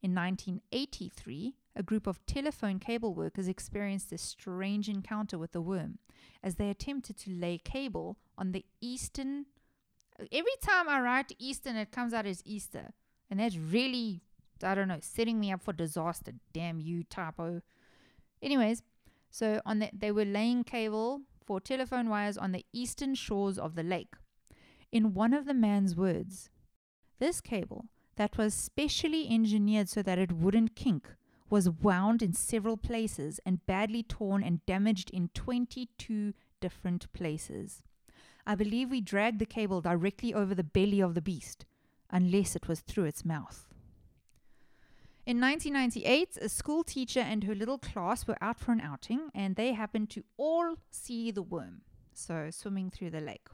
In 0.00 0.14
1983, 0.14 1.56
a 1.74 1.82
group 1.82 2.06
of 2.06 2.24
telephone 2.26 2.78
cable 2.78 3.14
workers 3.14 3.48
experienced 3.48 4.12
a 4.12 4.18
strange 4.18 4.88
encounter 4.88 5.36
with 5.36 5.52
the 5.52 5.60
worm 5.60 5.98
as 6.42 6.54
they 6.54 6.70
attempted 6.70 7.18
to 7.18 7.30
lay 7.30 7.58
cable 7.58 8.16
on 8.36 8.52
the 8.52 8.64
eastern. 8.80 9.46
Every 10.32 10.56
time 10.62 10.88
I 10.88 11.00
write 11.00 11.32
eastern, 11.38 11.76
it 11.76 11.92
comes 11.92 12.14
out 12.14 12.26
as 12.26 12.42
Easter. 12.44 12.92
And 13.30 13.40
that's 13.40 13.56
really, 13.56 14.22
I 14.62 14.74
don't 14.74 14.88
know, 14.88 14.98
setting 15.00 15.38
me 15.38 15.52
up 15.52 15.62
for 15.62 15.72
disaster. 15.72 16.32
Damn 16.52 16.80
you, 16.80 17.04
typo. 17.04 17.62
Anyways, 18.42 18.82
so 19.30 19.60
on 19.66 19.80
the, 19.80 19.90
they 19.92 20.12
were 20.12 20.24
laying 20.24 20.64
cable 20.64 21.22
for 21.44 21.60
telephone 21.60 22.08
wires 22.08 22.38
on 22.38 22.52
the 22.52 22.64
eastern 22.72 23.14
shores 23.14 23.58
of 23.58 23.74
the 23.74 23.82
lake. 23.82 24.14
In 24.92 25.14
one 25.14 25.34
of 25.34 25.44
the 25.44 25.54
man's 25.54 25.96
words, 25.96 26.50
this 27.18 27.40
cable 27.40 27.86
that 28.16 28.36
was 28.36 28.54
specially 28.54 29.28
engineered 29.28 29.88
so 29.88 30.02
that 30.02 30.18
it 30.18 30.32
wouldn't 30.32 30.76
kink 30.76 31.08
was 31.50 31.70
wound 31.70 32.22
in 32.22 32.32
several 32.32 32.76
places 32.76 33.40
and 33.46 33.64
badly 33.66 34.02
torn 34.02 34.42
and 34.42 34.64
damaged 34.66 35.10
in 35.10 35.28
22 35.34 36.34
different 36.60 37.10
places. 37.12 37.82
I 38.46 38.54
believe 38.54 38.90
we 38.90 39.00
dragged 39.00 39.38
the 39.38 39.46
cable 39.46 39.80
directly 39.80 40.34
over 40.34 40.54
the 40.54 40.64
belly 40.64 41.00
of 41.00 41.14
the 41.14 41.22
beast, 41.22 41.64
unless 42.10 42.56
it 42.56 42.68
was 42.68 42.80
through 42.80 43.04
its 43.04 43.24
mouth. 43.24 43.67
In 45.28 45.42
1998, 45.42 46.38
a 46.40 46.48
school 46.48 46.82
teacher 46.82 47.20
and 47.20 47.44
her 47.44 47.54
little 47.54 47.76
class 47.76 48.26
were 48.26 48.38
out 48.40 48.58
for 48.58 48.72
an 48.72 48.80
outing 48.80 49.28
and 49.34 49.56
they 49.56 49.74
happened 49.74 50.08
to 50.08 50.24
all 50.38 50.76
see 50.90 51.30
the 51.30 51.42
worm, 51.42 51.82
so 52.14 52.48
swimming 52.50 52.90
through 52.90 53.10
the 53.10 53.20
lake. 53.20 53.46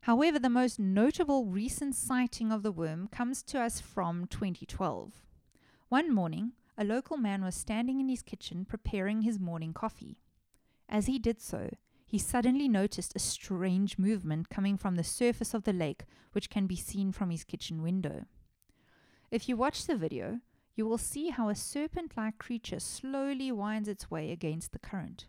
However, 0.00 0.38
the 0.38 0.48
most 0.48 0.78
notable 0.78 1.44
recent 1.44 1.94
sighting 1.94 2.50
of 2.50 2.62
the 2.62 2.72
worm 2.72 3.06
comes 3.08 3.42
to 3.42 3.60
us 3.60 3.82
from 3.82 4.26
2012. 4.28 5.12
One 5.90 6.10
morning, 6.10 6.52
a 6.78 6.84
local 6.84 7.18
man 7.18 7.44
was 7.44 7.54
standing 7.54 8.00
in 8.00 8.08
his 8.08 8.22
kitchen 8.22 8.64
preparing 8.64 9.20
his 9.20 9.38
morning 9.38 9.74
coffee. 9.74 10.16
As 10.88 11.04
he 11.04 11.18
did 11.18 11.38
so, 11.38 11.68
he 12.06 12.16
suddenly 12.16 12.66
noticed 12.66 13.14
a 13.14 13.18
strange 13.18 13.98
movement 13.98 14.48
coming 14.48 14.78
from 14.78 14.94
the 14.94 15.04
surface 15.04 15.52
of 15.52 15.64
the 15.64 15.74
lake, 15.74 16.04
which 16.32 16.48
can 16.48 16.66
be 16.66 16.76
seen 16.76 17.12
from 17.12 17.28
his 17.28 17.44
kitchen 17.44 17.82
window. 17.82 18.24
If 19.30 19.50
you 19.50 19.58
watch 19.58 19.86
the 19.86 19.96
video, 19.96 20.40
you 20.74 20.86
will 20.86 20.98
see 20.98 21.28
how 21.30 21.48
a 21.48 21.54
serpent 21.54 22.16
like 22.16 22.38
creature 22.38 22.80
slowly 22.80 23.52
winds 23.52 23.88
its 23.88 24.10
way 24.10 24.32
against 24.32 24.72
the 24.72 24.78
current. 24.78 25.26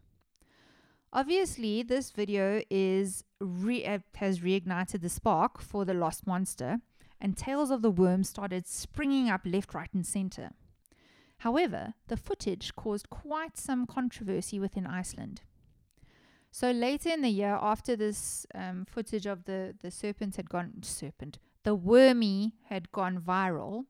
Obviously, 1.12 1.83
this 1.83 2.12
video 2.12 2.62
is 2.69 3.23
re- 3.39 3.85
uh, 3.85 4.00
has 4.15 4.39
reignited 4.39 5.01
the 5.01 5.09
spark 5.09 5.62
for 5.62 5.85
the 5.85 5.93
lost 5.93 6.25
monster, 6.25 6.79
and 7.21 7.38
tales 7.38 7.69
of 7.69 7.81
the 7.81 7.91
worm 7.91 8.23
started 8.23 8.65
springing 8.67 9.29
up 9.29 9.41
left, 9.45 9.73
right, 9.73 9.93
and 9.93 10.05
center. 10.05 10.51
However, 11.38 11.93
the 12.07 12.17
footage 12.17 12.75
caused 12.75 13.09
quite 13.09 13.57
some 13.57 13.85
controversy 13.85 14.59
within 14.59 14.88
Iceland. 14.88 15.41
So 16.51 16.71
later 16.71 17.09
in 17.09 17.21
the 17.21 17.29
year, 17.29 17.57
after 17.62 17.95
this 17.95 18.45
um, 18.55 18.85
footage 18.85 19.25
of 19.25 19.45
the, 19.45 19.75
the 19.81 19.91
serpent 19.91 20.35
had 20.35 20.50
gone 20.50 20.81
serpent, 20.81 21.39
the 21.63 21.75
wormy 21.75 22.53
had 22.69 22.91
gone 22.91 23.19
viral, 23.19 23.85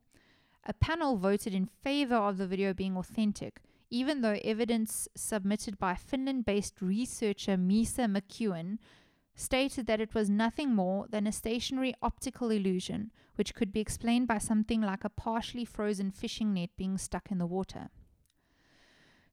a 0.66 0.72
panel 0.72 1.16
voted 1.16 1.54
in 1.54 1.66
favor 1.66 2.14
of 2.14 2.38
the 2.38 2.46
video 2.46 2.72
being 2.72 2.96
authentic, 2.96 3.60
even 3.90 4.20
though 4.20 4.38
evidence 4.44 5.08
submitted 5.14 5.78
by 5.78 5.94
Finland 5.94 6.44
based 6.44 6.80
researcher 6.80 7.56
Misa 7.56 8.06
McEwen 8.10 8.78
stated 9.34 9.86
that 9.86 10.00
it 10.00 10.14
was 10.14 10.30
nothing 10.30 10.74
more 10.74 11.06
than 11.10 11.26
a 11.26 11.32
stationary 11.32 11.94
optical 12.00 12.50
illusion, 12.50 13.10
which 13.34 13.54
could 13.54 13.72
be 13.72 13.80
explained 13.80 14.28
by 14.28 14.38
something 14.38 14.80
like 14.80 15.04
a 15.04 15.08
partially 15.08 15.64
frozen 15.64 16.10
fishing 16.10 16.54
net 16.54 16.70
being 16.76 16.96
stuck 16.96 17.30
in 17.30 17.38
the 17.38 17.46
water. 17.46 17.90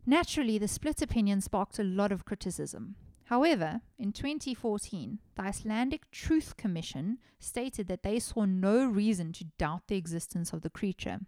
Naturally, 0.05 0.57
the 0.57 0.67
split 0.67 1.01
opinion 1.01 1.41
sparked 1.41 1.77
a 1.77 1.83
lot 1.83 2.11
of 2.11 2.25
criticism. 2.25 2.95
However, 3.31 3.79
in 3.97 4.11
2014, 4.11 5.19
the 5.35 5.41
Icelandic 5.41 6.11
Truth 6.11 6.57
Commission 6.57 7.17
stated 7.39 7.87
that 7.87 8.03
they 8.03 8.19
saw 8.19 8.43
no 8.43 8.83
reason 8.85 9.31
to 9.31 9.45
doubt 9.57 9.83
the 9.87 9.95
existence 9.95 10.51
of 10.51 10.63
the 10.63 10.69
creature. 10.69 11.21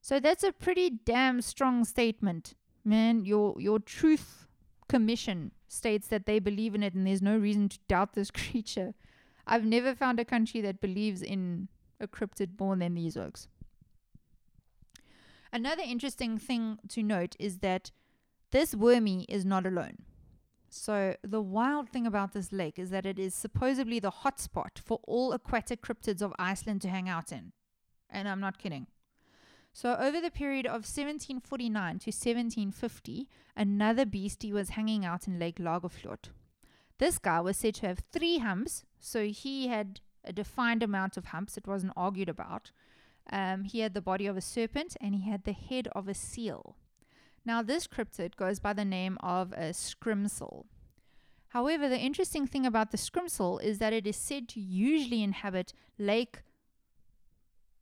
So 0.00 0.20
that's 0.20 0.44
a 0.44 0.52
pretty 0.52 0.90
damn 0.90 1.42
strong 1.42 1.84
statement. 1.84 2.54
Man, 2.84 3.24
your 3.24 3.60
your 3.60 3.80
Truth 3.80 4.46
Commission 4.88 5.50
states 5.66 6.06
that 6.06 6.26
they 6.26 6.38
believe 6.38 6.76
in 6.76 6.84
it 6.84 6.94
and 6.94 7.04
there's 7.04 7.20
no 7.20 7.36
reason 7.36 7.68
to 7.70 7.80
doubt 7.88 8.12
this 8.12 8.30
creature. 8.42 8.94
I've 9.44 9.64
never 9.64 9.96
found 9.96 10.20
a 10.20 10.24
country 10.24 10.60
that 10.60 10.80
believes 10.80 11.20
in 11.20 11.66
a 11.98 12.06
cryptid 12.06 12.60
more 12.60 12.76
than 12.76 12.94
these 12.94 13.16
oaks. 13.16 13.48
Another 15.52 15.82
interesting 15.84 16.38
thing 16.38 16.78
to 16.90 17.02
note 17.02 17.34
is 17.40 17.58
that 17.58 17.90
this 18.52 18.72
wormy 18.72 19.26
is 19.28 19.44
not 19.44 19.66
alone. 19.66 20.04
So, 20.70 21.16
the 21.22 21.40
wild 21.40 21.88
thing 21.88 22.06
about 22.06 22.32
this 22.32 22.52
lake 22.52 22.78
is 22.78 22.90
that 22.90 23.06
it 23.06 23.18
is 23.18 23.34
supposedly 23.34 23.98
the 23.98 24.10
hotspot 24.10 24.78
for 24.78 25.00
all 25.04 25.32
aquatic 25.32 25.80
cryptids 25.80 26.20
of 26.20 26.34
Iceland 26.38 26.82
to 26.82 26.88
hang 26.88 27.08
out 27.08 27.32
in. 27.32 27.52
And 28.10 28.28
I'm 28.28 28.40
not 28.40 28.58
kidding. 28.58 28.86
So, 29.72 29.94
over 29.94 30.20
the 30.20 30.30
period 30.30 30.66
of 30.66 30.84
1749 30.84 31.72
to 32.00 32.10
1750, 32.10 33.28
another 33.56 34.04
beastie 34.04 34.52
was 34.52 34.70
hanging 34.70 35.04
out 35.04 35.26
in 35.26 35.38
Lake 35.38 35.58
Lagerfjord. 35.58 36.30
This 36.98 37.18
guy 37.18 37.40
was 37.40 37.56
said 37.56 37.76
to 37.76 37.86
have 37.86 38.02
three 38.12 38.38
humps, 38.38 38.84
so 38.98 39.26
he 39.26 39.68
had 39.68 40.00
a 40.24 40.32
defined 40.32 40.82
amount 40.82 41.16
of 41.16 41.26
humps, 41.26 41.56
it 41.56 41.66
wasn't 41.66 41.92
argued 41.96 42.28
about. 42.28 42.72
Um, 43.30 43.64
he 43.64 43.80
had 43.80 43.94
the 43.94 44.00
body 44.00 44.26
of 44.26 44.36
a 44.36 44.42
serpent 44.42 44.96
and 45.00 45.14
he 45.14 45.30
had 45.30 45.44
the 45.44 45.52
head 45.52 45.88
of 45.94 46.08
a 46.08 46.14
seal. 46.14 46.76
Now, 47.48 47.62
this 47.62 47.86
cryptid 47.86 48.36
goes 48.36 48.58
by 48.58 48.74
the 48.74 48.84
name 48.84 49.16
of 49.22 49.54
a 49.54 49.72
scrimsel. 49.72 50.66
However, 51.48 51.88
the 51.88 51.98
interesting 51.98 52.46
thing 52.46 52.66
about 52.66 52.90
the 52.90 52.98
scrimsel 52.98 53.58
is 53.60 53.78
that 53.78 53.94
it 53.94 54.06
is 54.06 54.18
said 54.18 54.50
to 54.50 54.60
usually 54.60 55.22
inhabit 55.22 55.72
Lake 55.98 56.42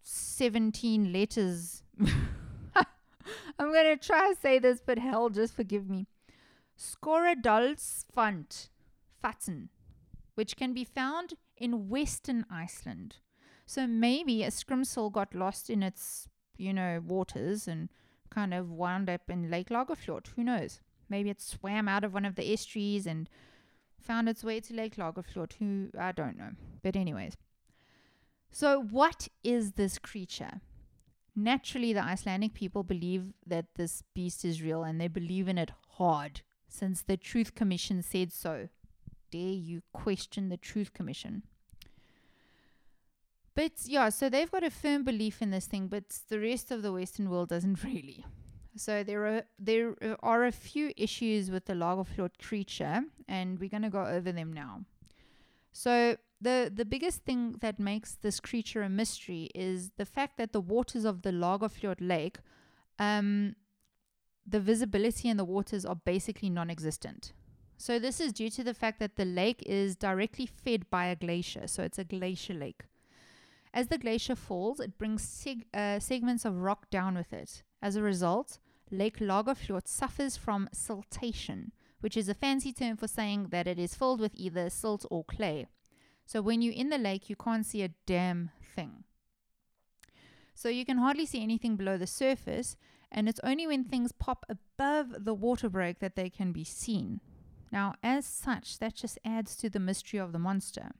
17 0.02 1.12
letters. 1.12 1.82
I'm 2.06 3.72
going 3.72 3.86
to 3.86 3.96
try 3.96 4.32
to 4.32 4.40
say 4.40 4.60
this, 4.60 4.80
but 4.86 5.00
hell, 5.00 5.30
just 5.30 5.56
forgive 5.56 5.90
me. 5.90 6.06
Skoradalsfant 6.78 8.68
Fatten, 9.20 9.70
which 10.36 10.56
can 10.56 10.74
be 10.74 10.84
found 10.84 11.34
in 11.56 11.88
western 11.88 12.46
Iceland. 12.48 13.16
So 13.66 13.88
maybe 13.88 14.44
a 14.44 14.52
scrimsel 14.52 15.10
got 15.10 15.34
lost 15.34 15.68
in 15.68 15.82
its, 15.82 16.28
you 16.56 16.72
know, 16.72 17.02
waters 17.04 17.66
and 17.66 17.88
kind 18.30 18.54
of 18.54 18.70
wound 18.70 19.08
up 19.08 19.28
in 19.28 19.50
Lake 19.50 19.68
Lagerfjord. 19.68 20.28
Who 20.36 20.44
knows? 20.44 20.80
Maybe 21.08 21.30
it 21.30 21.40
swam 21.40 21.88
out 21.88 22.04
of 22.04 22.14
one 22.14 22.24
of 22.24 22.34
the 22.34 22.52
estuaries 22.52 23.06
and 23.06 23.28
found 24.00 24.28
its 24.28 24.44
way 24.44 24.60
to 24.60 24.74
Lake 24.74 24.96
Lagerfjord. 24.96 25.52
Who 25.54 25.88
I 25.98 26.12
don't 26.12 26.36
know. 26.36 26.50
But 26.82 26.96
anyways. 26.96 27.36
So 28.50 28.80
what 28.80 29.28
is 29.44 29.72
this 29.72 29.98
creature? 29.98 30.60
Naturally, 31.34 31.92
the 31.92 32.02
Icelandic 32.02 32.54
people 32.54 32.82
believe 32.82 33.34
that 33.46 33.74
this 33.74 34.02
beast 34.14 34.44
is 34.44 34.62
real 34.62 34.82
and 34.82 34.98
they 34.98 35.08
believe 35.08 35.48
in 35.48 35.58
it 35.58 35.72
hard 35.90 36.40
since 36.68 37.02
the 37.02 37.18
Truth 37.18 37.54
Commission 37.54 38.02
said 38.02 38.32
so. 38.32 38.68
Dare 39.30 39.42
you 39.42 39.82
question 39.92 40.48
the 40.48 40.56
Truth 40.56 40.94
Commission? 40.94 41.42
But 43.56 43.72
yeah, 43.86 44.10
so 44.10 44.28
they've 44.28 44.50
got 44.50 44.64
a 44.64 44.70
firm 44.70 45.02
belief 45.02 45.40
in 45.40 45.50
this 45.50 45.66
thing, 45.66 45.88
but 45.88 46.04
the 46.28 46.38
rest 46.38 46.70
of 46.70 46.82
the 46.82 46.92
Western 46.92 47.30
world 47.30 47.48
doesn't 47.48 47.82
really. 47.90 48.24
So 48.76 49.02
there 49.02 49.26
are 49.26 49.42
there 49.58 49.94
are 50.22 50.44
a 50.44 50.52
few 50.52 50.92
issues 50.94 51.50
with 51.50 51.64
the 51.64 51.72
Lagerfjord 51.72 52.38
creature, 52.38 53.00
and 53.26 53.58
we're 53.58 53.70
going 53.70 53.82
to 53.82 53.90
go 53.90 54.04
over 54.04 54.30
them 54.30 54.52
now. 54.52 54.82
So 55.72 56.18
the 56.38 56.70
the 56.72 56.84
biggest 56.84 57.22
thing 57.24 57.56
that 57.62 57.80
makes 57.80 58.16
this 58.16 58.40
creature 58.40 58.82
a 58.82 58.90
mystery 58.90 59.48
is 59.54 59.90
the 59.96 60.04
fact 60.04 60.36
that 60.36 60.52
the 60.52 60.60
waters 60.60 61.06
of 61.06 61.22
the 61.22 61.30
Lagerfjord 61.30 61.96
Lake, 62.00 62.36
um, 62.98 63.56
the 64.46 64.60
visibility 64.60 65.30
in 65.30 65.38
the 65.38 65.46
waters 65.46 65.86
are 65.86 65.96
basically 65.96 66.50
non-existent. 66.50 67.32
So 67.78 67.98
this 67.98 68.20
is 68.20 68.34
due 68.34 68.50
to 68.50 68.62
the 68.62 68.74
fact 68.74 69.00
that 69.00 69.16
the 69.16 69.24
lake 69.24 69.62
is 69.64 69.96
directly 69.96 70.44
fed 70.44 70.90
by 70.90 71.06
a 71.06 71.16
glacier, 71.16 71.66
so 71.66 71.82
it's 71.82 71.98
a 71.98 72.04
glacier 72.04 72.54
lake. 72.54 72.82
As 73.76 73.88
the 73.88 73.98
glacier 73.98 74.34
falls, 74.34 74.80
it 74.80 74.96
brings 74.96 75.22
seg- 75.22 75.66
uh, 75.74 76.00
segments 76.00 76.46
of 76.46 76.62
rock 76.62 76.88
down 76.88 77.14
with 77.14 77.30
it. 77.34 77.62
As 77.82 77.94
a 77.94 78.00
result, 78.00 78.58
Lake 78.90 79.18
Lagerfjord 79.18 79.86
suffers 79.86 80.34
from 80.34 80.70
siltation, 80.74 81.72
which 82.00 82.16
is 82.16 82.30
a 82.30 82.32
fancy 82.32 82.72
term 82.72 82.96
for 82.96 83.06
saying 83.06 83.48
that 83.50 83.66
it 83.66 83.78
is 83.78 83.94
filled 83.94 84.18
with 84.18 84.32
either 84.34 84.70
silt 84.70 85.04
or 85.10 85.24
clay. 85.24 85.66
So 86.24 86.40
when 86.40 86.62
you're 86.62 86.72
in 86.72 86.88
the 86.88 86.96
lake, 86.96 87.28
you 87.28 87.36
can't 87.36 87.66
see 87.66 87.82
a 87.82 87.90
damn 88.06 88.50
thing. 88.74 89.04
So 90.54 90.70
you 90.70 90.86
can 90.86 90.96
hardly 90.96 91.26
see 91.26 91.42
anything 91.42 91.76
below 91.76 91.98
the 91.98 92.06
surface, 92.06 92.78
and 93.12 93.28
it's 93.28 93.40
only 93.44 93.66
when 93.66 93.84
things 93.84 94.10
pop 94.10 94.46
above 94.48 95.26
the 95.26 95.34
water 95.34 95.68
break 95.68 95.98
that 95.98 96.16
they 96.16 96.30
can 96.30 96.50
be 96.50 96.64
seen. 96.64 97.20
Now, 97.70 97.96
as 98.02 98.24
such, 98.24 98.78
that 98.78 98.94
just 98.94 99.18
adds 99.22 99.54
to 99.56 99.68
the 99.68 99.78
mystery 99.78 100.18
of 100.18 100.32
the 100.32 100.38
monster. 100.38 100.92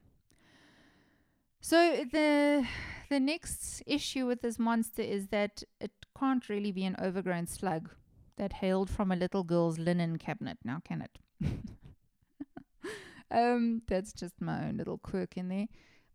So 1.59 2.05
the 2.11 2.67
the 3.09 3.19
next 3.19 3.83
issue 3.85 4.25
with 4.25 4.41
this 4.41 4.59
monster 4.59 5.01
is 5.01 5.27
that 5.27 5.63
it 5.79 5.91
can't 6.17 6.47
really 6.49 6.71
be 6.71 6.85
an 6.85 6.95
overgrown 7.01 7.47
slug 7.47 7.89
that 8.37 8.53
hailed 8.53 8.89
from 8.89 9.11
a 9.11 9.15
little 9.15 9.43
girl's 9.43 9.79
linen 9.79 10.17
cabinet. 10.17 10.57
Now, 10.63 10.81
can 10.83 11.01
it? 11.01 11.19
um, 13.31 13.81
that's 13.87 14.13
just 14.13 14.39
my 14.41 14.67
own 14.67 14.77
little 14.77 14.97
quirk 14.97 15.37
in 15.37 15.49
there. 15.49 15.67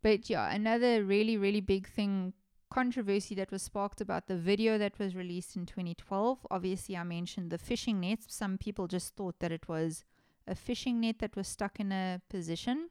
But 0.03 0.29
yeah, 0.29 0.53
another 0.53 1.05
really, 1.05 1.37
really 1.37 1.61
big 1.61 1.89
thing, 1.89 2.35
controversy 2.71 3.35
that 3.37 3.51
was 3.51 3.63
sparked 3.63 4.01
about 4.01 4.27
the 4.27 4.37
video 4.37 4.79
that 4.79 4.99
was 4.99 5.15
released 5.15 5.57
in 5.57 5.67
2012. 5.67 6.47
Obviously, 6.51 6.97
I 6.97 7.05
mentioned 7.05 7.51
the 7.51 7.59
fishing 7.59 8.01
nets. 8.01 8.27
Some 8.29 8.59
people 8.59 8.87
just 8.87 9.15
thought 9.17 9.39
that 9.41 9.53
it 9.53 9.69
was 9.69 10.05
a 10.47 10.55
fishing 10.55 11.01
net 11.01 11.19
that 11.21 11.37
was 11.37 11.49
stuck 11.49 11.81
in 11.81 11.91
a 11.93 12.21
position 12.29 12.91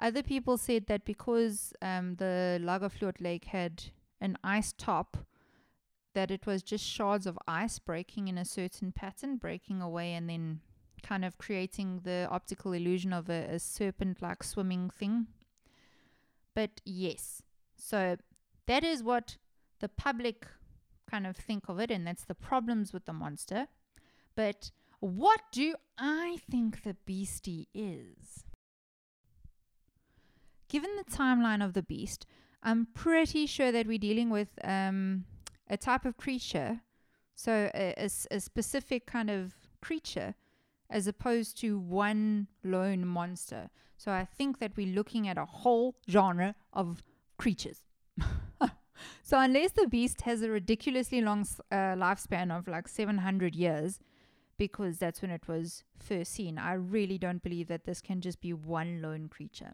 other 0.00 0.22
people 0.22 0.56
said 0.56 0.86
that 0.86 1.04
because 1.04 1.72
um, 1.82 2.16
the 2.16 2.58
Lagerfjord 2.62 3.20
Lake 3.20 3.44
had 3.46 3.84
an 4.20 4.36
ice 4.42 4.72
top, 4.72 5.18
that 6.14 6.30
it 6.30 6.46
was 6.46 6.62
just 6.62 6.84
shards 6.84 7.26
of 7.26 7.38
ice 7.46 7.78
breaking 7.78 8.28
in 8.28 8.38
a 8.38 8.44
certain 8.44 8.92
pattern, 8.92 9.36
breaking 9.36 9.80
away, 9.80 10.14
and 10.14 10.28
then 10.28 10.60
kind 11.02 11.24
of 11.24 11.38
creating 11.38 12.00
the 12.04 12.26
optical 12.30 12.72
illusion 12.72 13.12
of 13.12 13.28
a, 13.28 13.46
a 13.50 13.58
serpent 13.58 14.20
like 14.20 14.42
swimming 14.42 14.90
thing. 14.90 15.26
But 16.54 16.80
yes, 16.84 17.42
so 17.76 18.16
that 18.66 18.82
is 18.82 19.02
what 19.02 19.36
the 19.80 19.88
public 19.88 20.46
kind 21.10 21.26
of 21.26 21.36
think 21.36 21.68
of 21.68 21.78
it, 21.78 21.90
and 21.90 22.06
that's 22.06 22.24
the 22.24 22.34
problems 22.34 22.92
with 22.92 23.04
the 23.04 23.12
monster. 23.12 23.68
But 24.34 24.70
what 25.00 25.40
do 25.52 25.74
I 25.98 26.38
think 26.50 26.82
the 26.82 26.96
beastie 27.04 27.68
is? 27.74 28.44
Given 30.70 30.90
the 30.96 31.04
timeline 31.04 31.62
of 31.62 31.74
the 31.74 31.82
beast, 31.82 32.24
I'm 32.62 32.86
pretty 32.94 33.44
sure 33.46 33.72
that 33.72 33.86
we're 33.86 33.98
dealing 33.98 34.30
with 34.30 34.48
um, 34.64 35.24
a 35.68 35.76
type 35.76 36.04
of 36.04 36.16
creature, 36.16 36.80
so 37.34 37.70
a, 37.74 37.94
a, 37.98 38.08
a 38.30 38.40
specific 38.40 39.04
kind 39.04 39.28
of 39.28 39.54
creature, 39.82 40.34
as 40.88 41.06
opposed 41.06 41.58
to 41.60 41.78
one 41.78 42.46
lone 42.62 43.04
monster. 43.04 43.68
So 43.96 44.12
I 44.12 44.24
think 44.24 44.60
that 44.60 44.76
we're 44.76 44.94
looking 44.94 45.28
at 45.28 45.36
a 45.36 45.44
whole 45.44 45.96
genre 46.08 46.54
of 46.72 47.02
creatures. 47.36 47.82
so 49.22 49.38
unless 49.38 49.72
the 49.72 49.88
beast 49.88 50.22
has 50.22 50.42
a 50.42 50.50
ridiculously 50.50 51.20
long 51.20 51.46
uh, 51.72 51.96
lifespan 51.96 52.56
of 52.56 52.68
like 52.68 52.86
700 52.86 53.56
years, 53.56 53.98
because 54.56 54.98
that's 54.98 55.20
when 55.20 55.30
it 55.30 55.48
was 55.48 55.82
first 55.98 56.32
seen, 56.32 56.58
I 56.58 56.74
really 56.74 57.18
don't 57.18 57.42
believe 57.42 57.66
that 57.68 57.84
this 57.86 58.00
can 58.00 58.20
just 58.20 58.40
be 58.40 58.52
one 58.52 59.02
lone 59.02 59.28
creature 59.28 59.72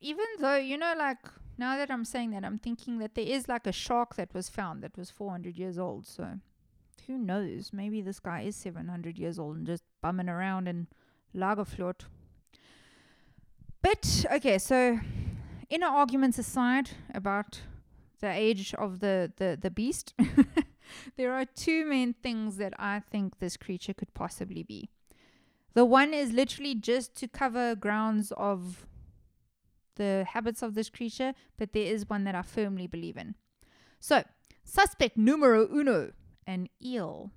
even 0.00 0.26
though 0.40 0.56
you 0.56 0.76
know 0.76 0.94
like 0.96 1.18
now 1.56 1.76
that 1.76 1.90
i'm 1.90 2.04
saying 2.04 2.30
that 2.30 2.44
i'm 2.44 2.58
thinking 2.58 2.98
that 2.98 3.14
there 3.14 3.26
is 3.26 3.48
like 3.48 3.66
a 3.66 3.72
shark 3.72 4.16
that 4.16 4.32
was 4.32 4.48
found 4.48 4.82
that 4.82 4.96
was 4.96 5.10
400 5.10 5.56
years 5.56 5.78
old 5.78 6.06
so 6.06 6.38
who 7.08 7.16
knows? 7.16 7.72
Maybe 7.72 8.02
this 8.02 8.20
guy 8.20 8.42
is 8.42 8.54
700 8.54 9.18
years 9.18 9.38
old 9.38 9.56
and 9.56 9.66
just 9.66 9.82
bumming 10.02 10.28
around 10.28 10.68
in 10.68 10.86
lagerfjord 11.34 12.00
but 13.82 14.24
okay 14.32 14.58
so 14.58 14.98
inner 15.68 15.86
arguments 15.86 16.38
aside 16.38 16.90
about 17.12 17.60
the 18.20 18.30
age 18.30 18.74
of 18.74 19.00
the 19.00 19.30
the, 19.36 19.58
the 19.60 19.70
beast 19.70 20.14
there 21.16 21.32
are 21.32 21.44
two 21.44 21.84
main 21.84 22.14
things 22.14 22.56
that 22.56 22.72
i 22.78 22.98
think 22.98 23.38
this 23.38 23.56
creature 23.56 23.94
could 23.94 24.12
possibly 24.14 24.62
be. 24.62 24.88
The 25.74 25.84
one 25.84 26.12
is 26.14 26.32
literally 26.32 26.74
just 26.74 27.14
to 27.16 27.28
cover 27.28 27.74
grounds 27.74 28.32
of 28.32 28.86
the 29.98 30.24
habits 30.32 30.62
of 30.62 30.74
this 30.74 30.88
creature, 30.88 31.34
but 31.58 31.72
there 31.72 31.92
is 31.92 32.08
one 32.08 32.24
that 32.24 32.34
I 32.34 32.42
firmly 32.42 32.86
believe 32.86 33.16
in. 33.16 33.34
So, 34.00 34.24
suspect 34.64 35.16
numero 35.16 35.68
uno, 35.70 36.12
an 36.46 36.68
eel. 36.82 37.30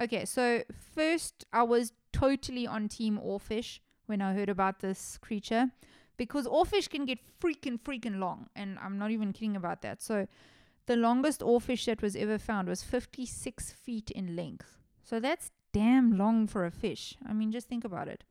Okay, 0.00 0.24
so 0.24 0.62
first 0.94 1.44
I 1.52 1.62
was 1.62 1.92
totally 2.12 2.66
on 2.66 2.88
team 2.88 3.18
oarfish 3.24 3.78
when 4.06 4.20
I 4.20 4.34
heard 4.34 4.48
about 4.48 4.80
this 4.80 5.18
creature 5.18 5.70
because 6.16 6.46
oarfish 6.46 6.88
can 6.88 7.04
get 7.04 7.18
freaking 7.40 7.80
freaking 7.80 8.18
long 8.18 8.48
and 8.54 8.78
I'm 8.82 8.98
not 8.98 9.10
even 9.10 9.32
kidding 9.32 9.56
about 9.56 9.82
that. 9.82 10.02
So 10.02 10.26
the 10.86 10.96
longest 10.96 11.40
oarfish 11.40 11.86
that 11.86 12.02
was 12.02 12.16
ever 12.16 12.38
found 12.38 12.68
was 12.68 12.82
56 12.82 13.72
feet 13.72 14.10
in 14.10 14.36
length. 14.36 14.78
So 15.02 15.20
that's 15.20 15.50
damn 15.72 16.16
long 16.16 16.46
for 16.46 16.64
a 16.64 16.70
fish. 16.70 17.16
I 17.28 17.32
mean, 17.32 17.52
just 17.52 17.68
think 17.68 17.84
about 17.84 18.08
it. 18.08 18.24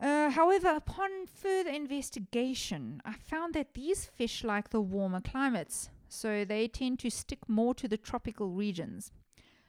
Uh, 0.00 0.30
however, 0.30 0.68
upon 0.68 1.26
further 1.26 1.70
investigation, 1.70 3.00
I 3.04 3.14
found 3.14 3.54
that 3.54 3.74
these 3.74 4.04
fish 4.04 4.42
like 4.42 4.70
the 4.70 4.80
warmer 4.80 5.20
climates, 5.20 5.90
so 6.08 6.44
they 6.44 6.68
tend 6.68 6.98
to 7.00 7.10
stick 7.10 7.48
more 7.48 7.74
to 7.74 7.86
the 7.86 7.96
tropical 7.96 8.48
regions. 8.50 9.12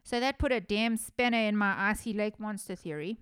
So 0.04 0.20
that 0.20 0.40
put 0.40 0.52
a 0.52 0.60
damn 0.60 0.98
spanner 0.98 1.38
in 1.38 1.56
my 1.56 1.90
icy 1.90 2.14
lake 2.14 2.40
monster 2.40 2.76
theory. 2.76 3.20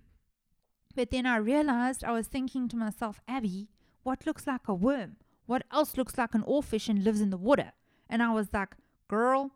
But 0.95 1.11
then 1.11 1.25
I 1.25 1.37
realized 1.37 2.03
I 2.03 2.11
was 2.11 2.27
thinking 2.27 2.67
to 2.69 2.75
myself, 2.75 3.21
Abby, 3.27 3.69
what 4.03 4.25
looks 4.25 4.47
like 4.47 4.67
a 4.67 4.73
worm? 4.73 5.17
What 5.45 5.63
else 5.71 5.97
looks 5.97 6.17
like 6.17 6.33
an 6.33 6.43
oarfish 6.43 6.89
and 6.89 7.03
lives 7.03 7.21
in 7.21 7.29
the 7.29 7.37
water? 7.37 7.73
And 8.09 8.23
I 8.23 8.33
was 8.33 8.49
like, 8.53 8.75
girl, 9.07 9.51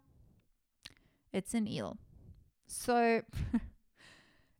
it's 1.33 1.53
an 1.53 1.67
eel. 1.67 1.97
So, 2.67 3.21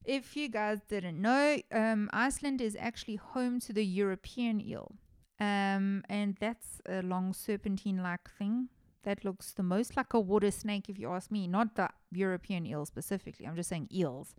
if 0.06 0.36
you 0.36 0.50
guys 0.50 0.80
didn't 0.88 1.22
know, 1.22 1.58
um, 1.72 2.10
Iceland 2.14 2.62
is 2.62 2.78
actually 2.80 3.16
home 3.16 3.60
to 3.62 3.74
the 3.74 3.86
European 3.86 4.62
eel. 4.62 4.96
Um, 5.40 6.04
and 6.08 6.38
that's 6.40 6.82
a 6.88 7.02
long 7.02 7.34
serpentine 7.34 8.02
like 8.02 8.30
thing 8.30 8.70
that 9.04 9.24
looks 9.26 9.52
the 9.52 9.64
most 9.64 9.96
like 9.98 10.14
a 10.14 10.20
water 10.20 10.52
snake, 10.52 10.90
if 10.90 10.98
you 10.98 11.12
ask 11.12 11.32
me. 11.32 11.48
Not 11.48 11.76
the 11.76 11.90
European 12.12 12.66
eel 12.66 12.86
specifically, 12.86 13.46
I'm 13.46 13.56
just 13.56 13.70
saying 13.70 13.90
eels 13.94 14.36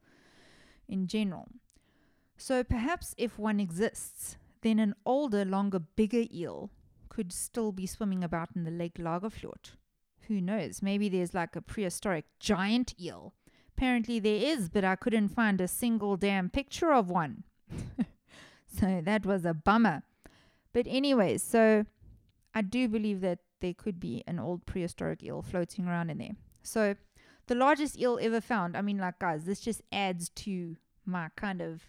in 0.88 1.06
general. 1.06 1.48
So, 2.36 2.62
perhaps 2.62 3.14
if 3.16 3.38
one 3.38 3.60
exists, 3.60 4.36
then 4.62 4.78
an 4.78 4.94
older, 5.04 5.44
longer, 5.44 5.78
bigger 5.78 6.24
eel 6.32 6.70
could 7.08 7.32
still 7.32 7.72
be 7.72 7.86
swimming 7.86 8.22
about 8.22 8.50
in 8.54 8.64
the 8.64 8.70
Lake 8.70 8.98
Lagerfjord. 8.98 9.70
Who 10.28 10.40
knows? 10.40 10.82
Maybe 10.82 11.08
there's 11.08 11.34
like 11.34 11.56
a 11.56 11.62
prehistoric 11.62 12.26
giant 12.40 12.94
eel. 13.00 13.32
Apparently 13.76 14.18
there 14.18 14.40
is, 14.42 14.70
but 14.70 14.84
I 14.84 14.96
couldn't 14.96 15.28
find 15.28 15.60
a 15.60 15.68
single 15.68 16.16
damn 16.16 16.48
picture 16.48 16.92
of 16.92 17.10
one. 17.10 17.44
so 18.66 19.02
that 19.04 19.26
was 19.26 19.44
a 19.44 19.52
bummer. 19.52 20.02
But, 20.72 20.86
anyways, 20.88 21.42
so 21.42 21.84
I 22.54 22.62
do 22.62 22.88
believe 22.88 23.20
that 23.20 23.40
there 23.60 23.74
could 23.74 24.00
be 24.00 24.24
an 24.26 24.38
old 24.38 24.64
prehistoric 24.64 25.22
eel 25.22 25.42
floating 25.42 25.86
around 25.86 26.08
in 26.08 26.16
there. 26.16 26.36
So, 26.62 26.96
the 27.48 27.54
largest 27.54 27.98
eel 27.98 28.18
ever 28.20 28.40
found, 28.40 28.78
I 28.78 28.80
mean, 28.80 28.96
like, 28.96 29.18
guys, 29.18 29.44
this 29.44 29.60
just 29.60 29.82
adds 29.92 30.30
to 30.30 30.76
my 31.04 31.28
kind 31.36 31.60
of 31.60 31.82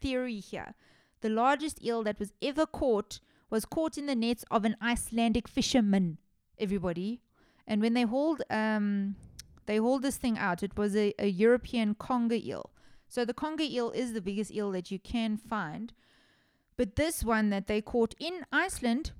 theory 0.00 0.40
here. 0.40 0.74
The 1.20 1.28
largest 1.28 1.84
eel 1.84 2.02
that 2.02 2.18
was 2.18 2.32
ever 2.42 2.66
caught 2.66 3.20
was 3.48 3.64
caught 3.64 3.96
in 3.96 4.06
the 4.06 4.16
nets 4.16 4.44
of 4.50 4.64
an 4.64 4.76
Icelandic 4.82 5.46
fisherman, 5.46 6.18
everybody. 6.58 7.20
And 7.64 7.80
when 7.80 7.94
they 7.94 8.02
hauled, 8.02 8.42
um, 8.50 9.14
they 9.68 9.76
hauled 9.76 10.00
this 10.00 10.16
thing 10.16 10.38
out, 10.38 10.62
it 10.62 10.78
was 10.78 10.96
a, 10.96 11.12
a 11.18 11.28
European 11.28 11.94
conger 11.94 12.36
eel. 12.36 12.70
So 13.06 13.26
the 13.26 13.34
conger 13.34 13.64
eel 13.64 13.90
is 13.90 14.14
the 14.14 14.22
biggest 14.22 14.50
eel 14.50 14.70
that 14.72 14.90
you 14.90 14.98
can 14.98 15.36
find. 15.36 15.92
But 16.78 16.96
this 16.96 17.22
one 17.22 17.50
that 17.50 17.66
they 17.66 17.82
caught 17.82 18.14
in 18.18 18.46
Iceland, 18.50 19.12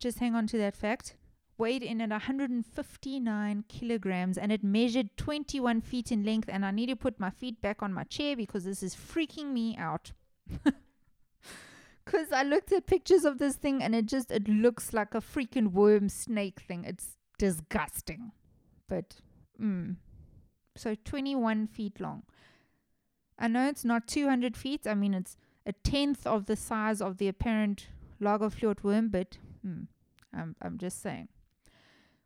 just 0.00 0.18
hang 0.18 0.34
on 0.34 0.48
to 0.48 0.58
that 0.58 0.74
fact, 0.74 1.14
weighed 1.56 1.84
in 1.84 2.00
at 2.00 2.10
159 2.10 3.64
kilograms 3.68 4.36
and 4.36 4.50
it 4.50 4.64
measured 4.64 5.16
21 5.16 5.80
feet 5.80 6.10
in 6.10 6.24
length. 6.24 6.48
And 6.52 6.66
I 6.66 6.72
need 6.72 6.86
to 6.86 6.96
put 6.96 7.20
my 7.20 7.30
feet 7.30 7.62
back 7.62 7.80
on 7.80 7.92
my 7.92 8.02
chair 8.02 8.34
because 8.34 8.64
this 8.64 8.82
is 8.82 8.96
freaking 8.96 9.52
me 9.52 9.76
out. 9.78 10.10
Because 12.04 12.32
I 12.32 12.42
looked 12.42 12.70
at 12.70 12.86
pictures 12.86 13.24
of 13.24 13.38
this 13.38 13.56
thing 13.56 13.82
and 13.82 13.94
it 13.94 14.04
just 14.06 14.30
it 14.30 14.46
looks 14.46 14.92
like 14.92 15.14
a 15.14 15.22
freaking 15.22 15.72
worm 15.72 16.10
snake 16.10 16.60
thing. 16.60 16.84
It's 16.84 17.16
disgusting. 17.38 18.32
But, 18.88 19.16
mm. 19.60 19.96
So 20.76 20.94
21 21.04 21.68
feet 21.68 22.00
long. 22.00 22.24
I 23.38 23.48
know 23.48 23.68
it's 23.68 23.84
not 23.84 24.06
200 24.06 24.56
feet. 24.56 24.86
I 24.86 24.94
mean, 24.94 25.14
it's 25.14 25.36
a 25.66 25.72
tenth 25.72 26.26
of 26.26 26.46
the 26.46 26.56
size 26.56 27.00
of 27.00 27.18
the 27.18 27.28
apparent 27.28 27.88
Lagerfjord 28.20 28.82
worm, 28.82 29.08
but 29.08 29.38
hmm, 29.62 29.82
I'm, 30.32 30.56
I'm 30.62 30.78
just 30.78 31.02
saying. 31.02 31.28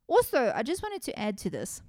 Also, 0.07 0.53
I 0.55 0.63
just 0.63 0.83
wanted 0.83 1.03
to 1.03 1.19
add 1.19 1.39
to 1.39 1.51
this. 1.51 1.83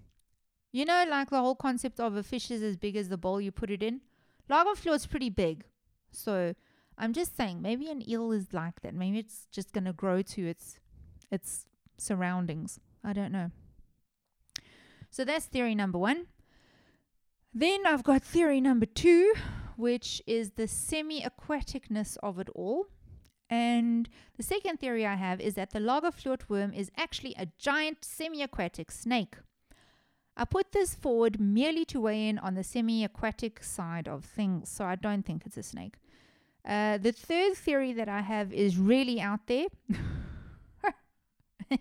You 0.71 0.85
know, 0.85 1.05
like 1.09 1.29
the 1.29 1.39
whole 1.39 1.55
concept 1.55 1.99
of 1.99 2.15
a 2.15 2.23
fish 2.23 2.51
is 2.51 2.61
as 2.61 2.77
big 2.77 2.95
as 2.95 3.09
the 3.09 3.17
bowl 3.17 3.41
you 3.41 3.51
put 3.51 3.71
it 3.71 3.81
in? 3.81 4.01
Lagerfjord's 4.49 5.07
pretty 5.07 5.29
big. 5.29 5.65
So 6.11 6.53
I'm 6.97 7.13
just 7.13 7.35
saying, 7.35 7.61
maybe 7.61 7.89
an 7.89 8.07
eel 8.07 8.31
is 8.31 8.53
like 8.53 8.81
that. 8.81 8.93
Maybe 8.93 9.19
it's 9.19 9.47
just 9.51 9.71
going 9.71 9.85
to 9.85 9.93
grow 9.93 10.21
to 10.21 10.47
its 10.47 10.79
its 11.31 11.65
surroundings. 11.97 12.79
I 13.03 13.13
don't 13.13 13.31
know. 13.31 13.51
So 15.09 15.25
that's 15.25 15.45
theory 15.45 15.75
number 15.75 15.97
one. 15.97 16.27
Then 17.53 17.85
I've 17.85 18.03
got 18.03 18.23
theory 18.23 18.61
number 18.61 18.85
two, 18.85 19.33
which 19.75 20.21
is 20.27 20.51
the 20.51 20.67
semi 20.67 21.21
aquaticness 21.21 22.17
of 22.21 22.39
it 22.39 22.49
all. 22.55 22.87
And 23.49 24.07
the 24.37 24.43
second 24.43 24.79
theory 24.79 25.07
I 25.07 25.15
have 25.15 25.41
is 25.41 25.55
that 25.55 25.71
the 25.71 25.79
Lagerfjord 25.79 26.47
worm 26.47 26.71
is 26.73 26.91
actually 26.95 27.33
a 27.37 27.47
giant 27.57 28.05
semi 28.05 28.43
aquatic 28.43 28.91
snake. 28.91 29.35
I 30.37 30.45
put 30.45 30.71
this 30.71 30.93
forward 30.93 31.39
merely 31.39 31.83
to 31.85 31.99
weigh 31.99 32.29
in 32.29 32.37
on 32.37 32.53
the 32.53 32.63
semi 32.63 33.03
aquatic 33.03 33.63
side 33.63 34.07
of 34.07 34.23
things, 34.23 34.69
so 34.69 34.85
I 34.85 34.95
don't 34.95 35.25
think 35.25 35.43
it's 35.45 35.57
a 35.57 35.63
snake. 35.63 35.95
Uh, 36.63 36.97
the 36.99 37.11
third 37.11 37.55
theory 37.55 37.93
that 37.93 38.07
I 38.07 38.21
have 38.21 38.53
is 38.53 38.77
really 38.77 39.19
out 39.19 39.47
there. 39.47 39.65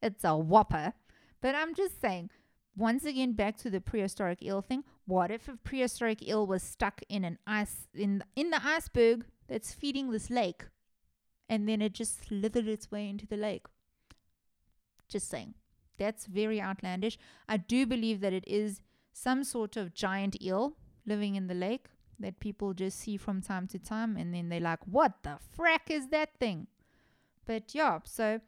it's 0.00 0.22
a 0.22 0.36
whopper. 0.36 0.92
But 1.40 1.54
I'm 1.54 1.74
just 1.74 2.00
saying, 2.00 2.30
once 2.76 3.04
again, 3.04 3.32
back 3.32 3.56
to 3.58 3.70
the 3.70 3.80
prehistoric 3.80 4.42
eel 4.42 4.62
thing. 4.62 4.84
What 5.06 5.30
if 5.30 5.48
a 5.48 5.56
prehistoric 5.56 6.22
eel 6.22 6.46
was 6.46 6.62
stuck 6.62 7.00
in 7.08 7.24
an 7.24 7.38
ice 7.46 7.88
in 7.94 8.22
in 8.36 8.50
the 8.50 8.64
iceberg 8.64 9.24
that's 9.48 9.74
feeding 9.74 10.10
this 10.10 10.30
lake, 10.30 10.66
and 11.48 11.68
then 11.68 11.82
it 11.82 11.92
just 11.94 12.26
slithered 12.26 12.68
its 12.68 12.90
way 12.90 13.08
into 13.08 13.26
the 13.26 13.36
lake? 13.36 13.66
Just 15.08 15.28
saying, 15.28 15.54
that's 15.98 16.26
very 16.26 16.60
outlandish. 16.60 17.18
I 17.48 17.56
do 17.56 17.86
believe 17.86 18.20
that 18.20 18.32
it 18.32 18.46
is 18.46 18.80
some 19.12 19.42
sort 19.42 19.76
of 19.76 19.94
giant 19.94 20.40
eel 20.42 20.76
living 21.06 21.34
in 21.34 21.46
the 21.46 21.54
lake 21.54 21.86
that 22.20 22.40
people 22.40 22.74
just 22.74 22.98
see 22.98 23.16
from 23.16 23.40
time 23.40 23.66
to 23.68 23.78
time, 23.78 24.16
and 24.16 24.34
then 24.34 24.48
they're 24.48 24.60
like, 24.60 24.86
"What 24.86 25.22
the 25.22 25.38
frack 25.56 25.88
is 25.88 26.08
that 26.08 26.38
thing?" 26.38 26.66
But 27.46 27.74
yeah, 27.74 28.00
so 28.04 28.40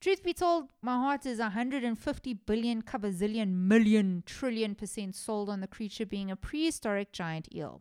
Truth 0.00 0.22
be 0.22 0.34
told, 0.34 0.68
my 0.82 0.96
heart 0.96 1.24
is 1.24 1.38
150 1.38 2.34
billion, 2.34 2.82
cabazillion, 2.82 3.54
million, 3.54 4.22
trillion 4.26 4.74
percent 4.74 5.14
sold 5.14 5.48
on 5.48 5.60
the 5.60 5.66
creature 5.66 6.04
being 6.04 6.30
a 6.30 6.36
prehistoric 6.36 7.12
giant 7.12 7.48
eel. 7.54 7.80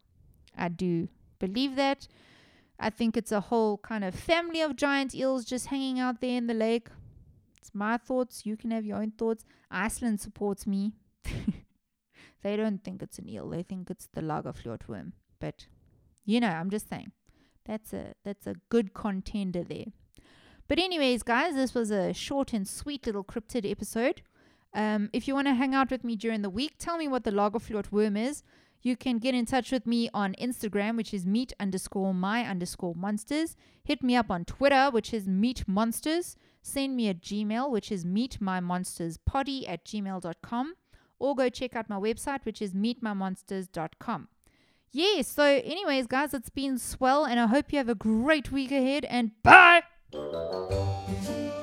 I 0.58 0.70
do 0.70 1.10
believe 1.40 1.76
that. 1.76 2.08
I 2.80 2.90
think 2.90 3.18
it's 3.18 3.32
a 3.32 3.42
whole 3.42 3.78
kind 3.78 4.04
of 4.04 4.16
family 4.16 4.62
of 4.62 4.76
giant 4.76 5.14
eels 5.14 5.46
just 5.46 5.68
hanging 5.68 6.00
out 6.00 6.22
there 6.22 6.38
in 6.38 6.48
the 6.48 6.54
lake. 6.54 6.88
It's 7.58 7.72
my 7.74 7.98
thoughts. 7.98 8.46
You 8.46 8.58
can 8.58 8.72
have 8.72 8.86
your 8.86 8.98
own 8.98 9.12
thoughts. 9.12 9.46
Iceland 9.70 10.20
supports 10.20 10.66
me. 10.68 10.94
they 12.44 12.58
don't 12.58 12.84
think 12.84 13.02
it's 13.02 13.20
an 13.20 13.30
eel. 13.30 13.50
They 13.50 13.64
think 13.64 13.90
it's 13.90 14.08
the 14.14 14.22
Lagerfjord 14.22 14.88
worm. 14.88 15.14
But 15.40 15.68
you 16.26 16.40
know, 16.40 16.50
I'm 16.50 16.70
just 16.70 16.90
saying. 16.90 17.12
That's 17.66 17.94
a 17.94 18.14
that's 18.26 18.48
a 18.48 18.56
good 18.70 18.94
contender 18.94 19.64
there. 19.64 19.86
But, 20.68 20.80
anyways, 20.80 21.24
guys, 21.24 21.56
this 21.56 21.74
was 21.74 21.92
a 21.92 22.14
short 22.14 22.54
and 22.54 22.68
sweet 22.68 23.06
little 23.06 23.24
cryptid 23.24 23.70
episode. 23.70 24.22
Um, 24.74 25.10
if 25.14 25.28
you 25.28 25.36
want 25.36 25.48
to 25.48 25.54
hang 25.54 25.76
out 25.76 25.92
with 25.92 26.04
me 26.04 26.16
during 26.16 26.42
the 26.42 26.50
week, 26.50 26.76
tell 26.80 26.98
me 26.98 27.08
what 27.08 27.24
the 27.24 27.32
Lagerfjord 27.32 27.92
worm 27.92 28.18
is. 28.18 28.44
You 28.82 28.98
can 28.98 29.18
get 29.18 29.34
in 29.34 29.46
touch 29.46 29.72
with 29.72 29.88
me 29.88 30.10
on 30.14 30.36
Instagram, 30.42 30.98
which 30.98 31.14
is 31.14 31.26
meet 31.26 31.54
underscore 31.58 32.14
my 32.14 32.44
underscore 32.44 32.94
monsters. 32.96 33.56
Hit 33.84 34.04
me 34.04 34.16
up 34.16 34.30
on 34.30 34.44
Twitter, 34.44 34.90
which 34.92 35.14
is 35.14 35.26
meet 35.26 35.66
monsters. 35.68 36.36
Send 36.62 36.96
me 36.96 37.08
a 37.08 37.14
Gmail, 37.14 37.70
which 37.72 37.92
is 37.92 38.04
meetmymonsterspoddy 38.04 39.70
at 39.70 39.86
gmail.com. 39.86 40.74
Or 41.18 41.36
go 41.36 41.48
check 41.48 41.78
out 41.78 41.90
my 41.90 41.98
website, 41.98 42.44
which 42.44 42.62
is 42.62 42.74
meetmymonsters.com. 42.74 44.28
Yeah, 44.92 45.22
so, 45.22 45.44
anyways, 45.44 46.08
guys, 46.08 46.34
it's 46.34 46.50
been 46.50 46.78
swell, 46.78 47.26
and 47.26 47.40
I 47.40 47.48
hope 47.48 47.72
you 47.72 47.78
have 47.78 47.90
a 47.90 47.96
great 47.96 48.52
week 48.52 48.72
ahead, 48.72 49.06
and 49.06 49.32
bye! 49.42 49.84
Thank 50.14 50.72
you. 51.32 51.63